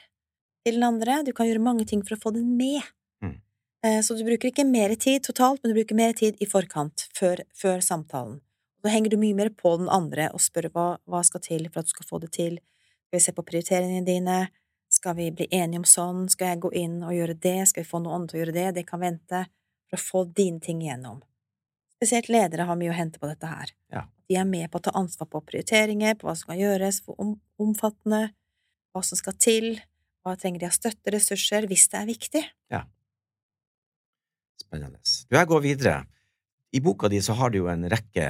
[0.65, 2.81] til den andre, du kan gjøre mange ting for å få den med.
[3.23, 3.37] Mm.
[3.85, 7.07] Eh, så du bruker ikke mer tid totalt, men du bruker mer tid i forkant,
[7.15, 8.39] før, før samtalen.
[8.81, 11.81] Så henger du mye mer på den andre og spør hva, hva skal til for
[11.81, 12.59] at du skal få det til.
[13.07, 14.39] Skal vi se på prioriteringene dine?
[14.93, 16.25] Skal vi bli enige om sånn?
[16.29, 17.59] Skal jeg gå inn og gjøre det?
[17.69, 18.67] Skal vi få noen andre til å gjøre det?
[18.77, 19.45] Det kan vente.
[19.89, 21.23] For å få dine ting igjennom.
[21.95, 23.71] Spesielt ledere har mye å hente på dette her.
[23.93, 24.03] Ja.
[24.29, 27.19] De er med på å ta ansvar på prioriteringer, på hva som kan gjøres, hvor
[27.21, 28.27] om, omfattende,
[28.95, 29.69] hva som skal til,
[30.25, 32.43] hva trenger de av støtte, ressurser, hvis det er viktig.
[32.73, 32.83] Ja.
[34.59, 34.99] Spennende.
[35.29, 35.95] Du, jeg går videre.
[36.75, 38.25] I boka di så har du jo en rekke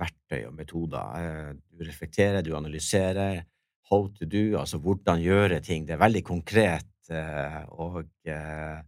[0.00, 1.16] verktøy og metoder.
[1.20, 3.42] Eh, du reflekterer, du analyserer,
[3.90, 5.84] how to do, altså hvordan gjøre ting.
[5.84, 8.78] Det er veldig konkret, eh, og eh,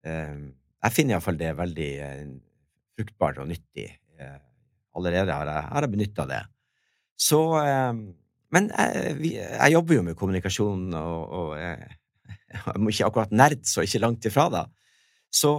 [0.00, 1.90] jeg finner iallfall det veldig
[3.00, 3.88] fruktbart og nyttig.
[4.96, 6.40] Allerede har jeg, har jeg benytta det.
[7.20, 7.40] Så
[8.50, 11.90] Men jeg, jeg, jobber jo med kommunikasjon, og, og jeg,
[12.66, 14.64] jeg må ikke akkurat nerd så ikke langt ifra da.
[15.30, 15.52] Så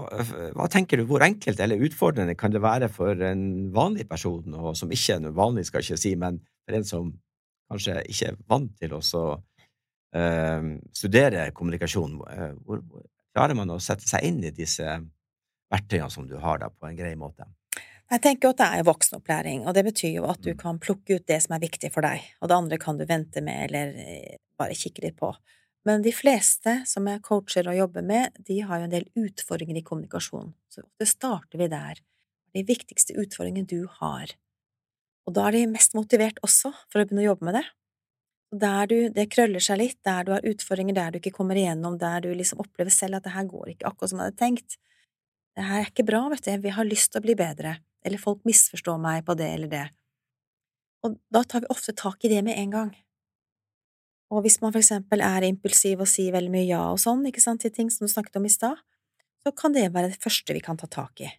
[0.51, 4.75] hva tenker du, hvor enkelt eller utfordrende kan det være for en vanlig person, og
[4.75, 7.13] som ikke er vanlig, skal jeg ikke si, men for en som
[7.71, 12.83] kanskje ikke er vant til å uh, studere kommunikasjon, uh, hvor,
[13.31, 14.97] klarer man å sette seg inn i disse
[15.71, 17.47] verktøyene som du har da, på en grei måte?
[18.11, 20.59] Jeg tenker jo at det er voksenopplæring, og det betyr jo at du mm.
[20.59, 23.43] kan plukke ut det som er viktig for deg, og det andre kan du vente
[23.45, 25.31] med eller eh, bare kikke litt på.
[25.87, 29.79] Men de fleste som jeg coacher og jobber med, de har jo en del utfordringer
[29.79, 32.03] i kommunikasjon, så det starter vi der.
[32.51, 34.35] De viktigste utfordringene du har,
[35.27, 37.65] og da er de mest motivert også for å begynne å jobbe med det.
[38.61, 41.95] Der du, det krøller seg litt, der du har utfordringer, der du ikke kommer igjennom,
[42.01, 44.75] der du liksom opplever selv at det her går ikke akkurat som jeg hadde tenkt.
[45.57, 47.75] Det her er ikke bra, vet du, vi har lyst til å bli bedre,
[48.05, 49.87] eller folk misforstår meg på det eller det.
[51.05, 52.91] Og da tar vi ofte tak i det med en gang.
[54.31, 57.43] Og hvis man for eksempel er impulsiv og sier veldig mye ja og sånn, ikke
[57.43, 58.79] sant, til ting som du snakket om i stad,
[59.43, 61.31] så kan det være det første vi kan ta tak i.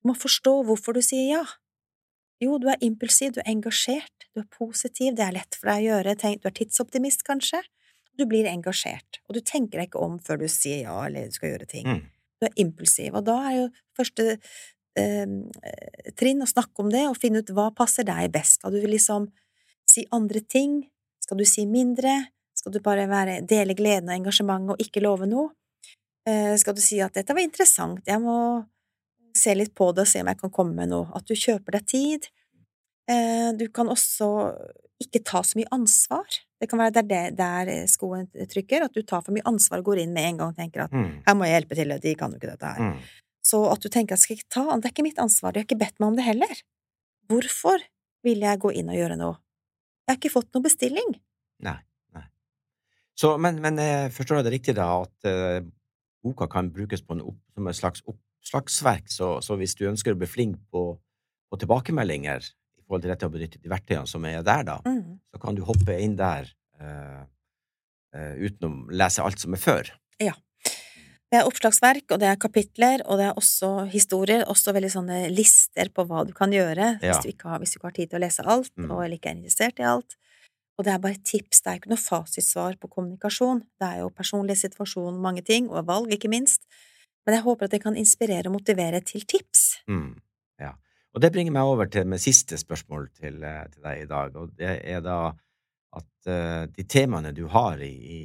[0.00, 1.44] Du må forstå hvorfor du sier ja.
[2.40, 5.82] Jo, du er impulsiv, du er engasjert, du er positiv, det er lett for deg
[5.82, 7.62] å gjøre, Tenk, du er tidsoptimist, kanskje,
[8.16, 11.36] du blir engasjert, og du tenker deg ikke om før du sier ja eller du
[11.36, 11.88] skal gjøre ting.
[11.88, 12.04] Mm.
[12.36, 13.66] Du er impulsiv, og da er jo
[13.96, 14.26] første
[14.98, 15.34] eh,
[16.18, 18.60] trinn å snakke om det og finne ut hva passer deg best.
[18.60, 19.30] Skal du liksom
[19.88, 20.82] si andre ting?
[21.22, 22.18] Skal du si mindre?
[22.56, 25.52] Skal du bare være, dele gleden og engasjementet og ikke love noe?
[26.28, 28.64] Eh, skal du si at dette var interessant, jeg må
[29.36, 31.10] se litt på det og se om jeg kan komme med noe.
[31.14, 32.28] At du kjøper deg tid,
[33.06, 34.28] Eh, du kan også
[35.02, 36.40] ikke ta så mye ansvar.
[36.56, 39.90] Det kan være der, det, der skoen trykker, at du tar for mye ansvar og
[39.90, 41.22] går inn med en gang og tenker at Mm.
[41.26, 42.80] her må jeg hjelpe til, de kan jo ikke dette her.
[42.80, 43.02] Mm.
[43.44, 45.68] Så at du tenker at skal jeg ta, det er ikke mitt ansvar, de har
[45.68, 46.62] ikke bedt meg om det heller.
[47.28, 47.84] Hvorfor
[48.26, 49.36] vil jeg gå inn og gjøre noe?
[50.06, 51.14] Jeg har ikke fått noen bestilling.
[51.66, 51.78] Nei.
[52.14, 52.24] nei.
[53.18, 55.60] Så, men, men eh, forstår jeg det riktig, da, at uh,
[56.24, 60.14] boka kan brukes på en opp, som et slags oppslagsverk, så, så hvis du ønsker
[60.14, 60.88] å bli flink på,
[61.50, 62.46] på tilbakemeldinger
[62.86, 65.18] forhold til dette å benytte de verktøyene som er der, da, Mm.
[65.34, 66.48] så kan du hoppe inn der
[66.80, 67.24] uh,
[68.16, 69.90] uh, uten å lese alt som er før.
[70.22, 70.32] Ja.
[71.26, 75.16] Det er oppslagsverk, og det er kapitler, og det er også historier, også veldig sånne
[75.34, 77.10] lister på hva du kan gjøre Ja.
[77.12, 78.90] hvis, du ikke har, hvis du ikke har tid til å lese alt, Mm.
[78.92, 80.14] og eller ikke er interessert i alt.
[80.78, 83.62] Og det er bare tips, det er ikke noe fasitsvar på kommunikasjon.
[83.80, 86.60] Det er jo personlig situasjon, mange ting, og valg, ikke minst.
[87.26, 89.80] Men jeg håper at det kan inspirere og motivere til tips.
[89.88, 90.20] Mm.
[91.16, 94.34] Og det bringer meg over til mitt siste spørsmål til, eh, til deg i dag,
[94.36, 95.32] og det er da
[95.96, 98.18] at uh, de temaene du har i, i,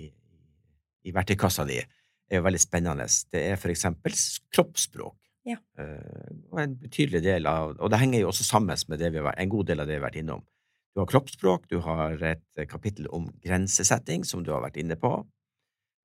[1.07, 3.05] i verktøykassa di, er jo veldig spennende.
[3.31, 4.17] Det er for eksempel
[4.51, 5.15] kroppsspråk.
[5.47, 5.55] Ja.
[5.79, 9.23] Uh, og en betydelig del av Og det henger jo også sammen med det vi
[9.23, 10.43] har, en god del av det vi har vært innom.
[10.91, 15.15] Du har kroppsspråk, du har et kapittel om grensesetting, som du har vært inne på.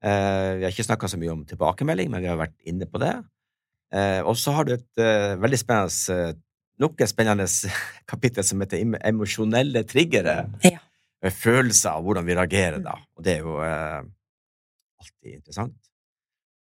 [0.07, 3.03] Uh, vi har ikke snakka så mye om tilbakemelding, men vi har vært inne på
[3.03, 3.17] det.
[3.91, 5.07] Uh, og så har du et
[5.43, 6.37] veldig spennende
[6.83, 7.47] nok et spennende
[8.13, 10.43] kapittel som heter emosjonelle triggere.
[10.67, 10.81] Ja.
[11.33, 12.95] Følelser av hvordan vi reagerer da.
[13.17, 14.01] Og det er jo eh,
[15.03, 15.79] alltid interessant.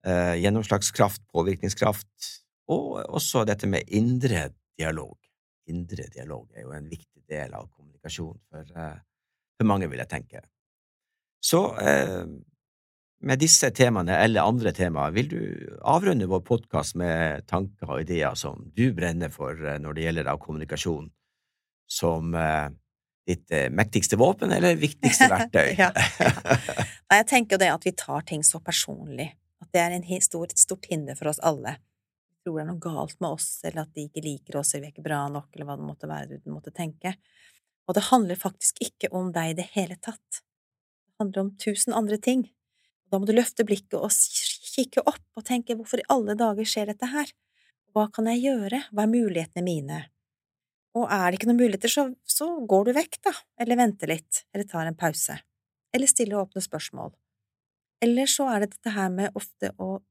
[0.05, 2.31] Eh, gjennomslagskraft, påvirkningskraft,
[2.69, 5.17] og også dette med indre dialog.
[5.71, 8.99] Indre dialog er jo en viktig del av kommunikasjon for, eh,
[9.57, 10.43] for mange, vil jeg tenke.
[11.41, 12.21] Så eh,
[13.25, 15.39] med disse temaene eller andre temaer, vil du
[15.81, 20.27] avrunde vår podkast med tanker og ideer som du brenner for eh, når det gjelder
[20.29, 21.07] da kommunikasjon,
[21.89, 22.67] som eh,
[23.25, 25.73] ditt eh, mektigste våpen eller viktigste verktøy?
[25.81, 25.89] Ja,
[27.09, 29.31] Nei, jeg tenker det at vi tar ting så personlig,
[29.63, 31.79] at det er stor, et stort hinder for oss alle.
[32.29, 34.85] Jeg tror det er noe galt med oss, eller at de ikke liker oss, eller
[34.85, 37.15] vi er ikke bra nok, eller hva det måtte være du måtte tenke.
[37.89, 40.43] Og det handler faktisk ikke om deg i det hele tatt.
[41.09, 42.45] Det handler om tusen andre ting.
[43.11, 44.11] Da må du løfte blikket og
[44.75, 47.31] kikke opp og tenke hvorfor i alle dager skjer dette her?
[47.95, 48.81] Hva kan jeg gjøre?
[48.91, 50.03] Hva er mulighetene mine?
[50.95, 54.45] Og er det ikke noen muligheter, så, så går du vekk, da, eller venter litt,
[54.55, 55.37] eller tar en pause
[55.95, 57.13] eller stiller åpne spørsmål.
[58.03, 60.01] Eller så er det dette her med ofte å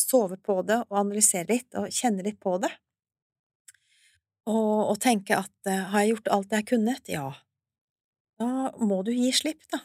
[0.00, 2.70] sove på det og analysere litt og kjenne litt på det.
[4.46, 7.08] Og, og tenke at eh, har jeg gjort alt jeg kunnet?
[7.10, 7.30] Ja.
[8.38, 9.80] Da må du gi slipp, da.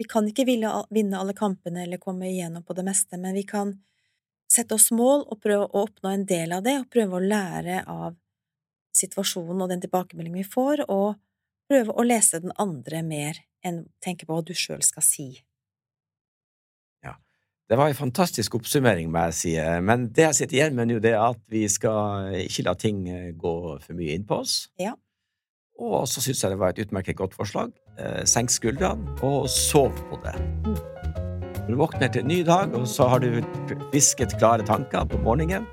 [0.00, 3.42] Vi kan ikke ville, vinne alle kampene eller komme igjennom på det meste, men vi
[3.44, 3.74] kan
[4.48, 7.82] sette oss mål og prøve å oppnå en del av det, og prøve å lære
[7.84, 8.16] av
[8.96, 11.20] situasjonen og den tilbakemeldingen vi får, og
[11.68, 15.28] prøve å lese den andre mer enn tenke på hva du sjøl skal si.
[17.04, 17.18] Ja,
[17.68, 19.54] Det var en fantastisk oppsummering, må jeg si.
[19.84, 23.04] Men det jeg sitter igjen med nå, det er at vi skal ikke la ting
[23.12, 24.64] eh, gå for mye inn på oss.
[24.80, 24.96] Ja.
[25.80, 27.76] Og så syns jeg det var et utmerket godt forslag.
[28.00, 30.32] Eh, senk skuldrene, og sov på det.
[30.64, 30.76] Mm.
[31.60, 33.42] Når du våkner til en ny dag, og så har du
[33.92, 35.66] fisket klare tanker på morgenen,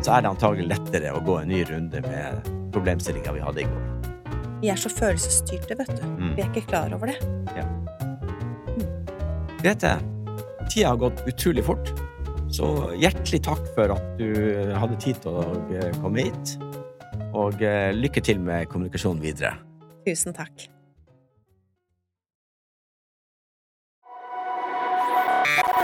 [0.00, 3.68] så er det antagelig lettere å gå en ny runde med problemstillinga vi hadde i
[3.68, 3.84] går.
[4.62, 6.04] Vi er så følelsesstyrte, vet du.
[6.16, 6.32] Mm.
[6.38, 7.18] Vi er ikke klar over det.
[9.60, 9.96] Grete,
[10.70, 11.90] tida har gått utrolig fort.
[12.54, 14.30] Så hjertelig takk for at du
[14.78, 16.54] hadde tid til å eh, komme hit.
[17.36, 19.56] Og eh, lykke til med kommunikasjonen videre.
[20.06, 20.68] Tusen takk.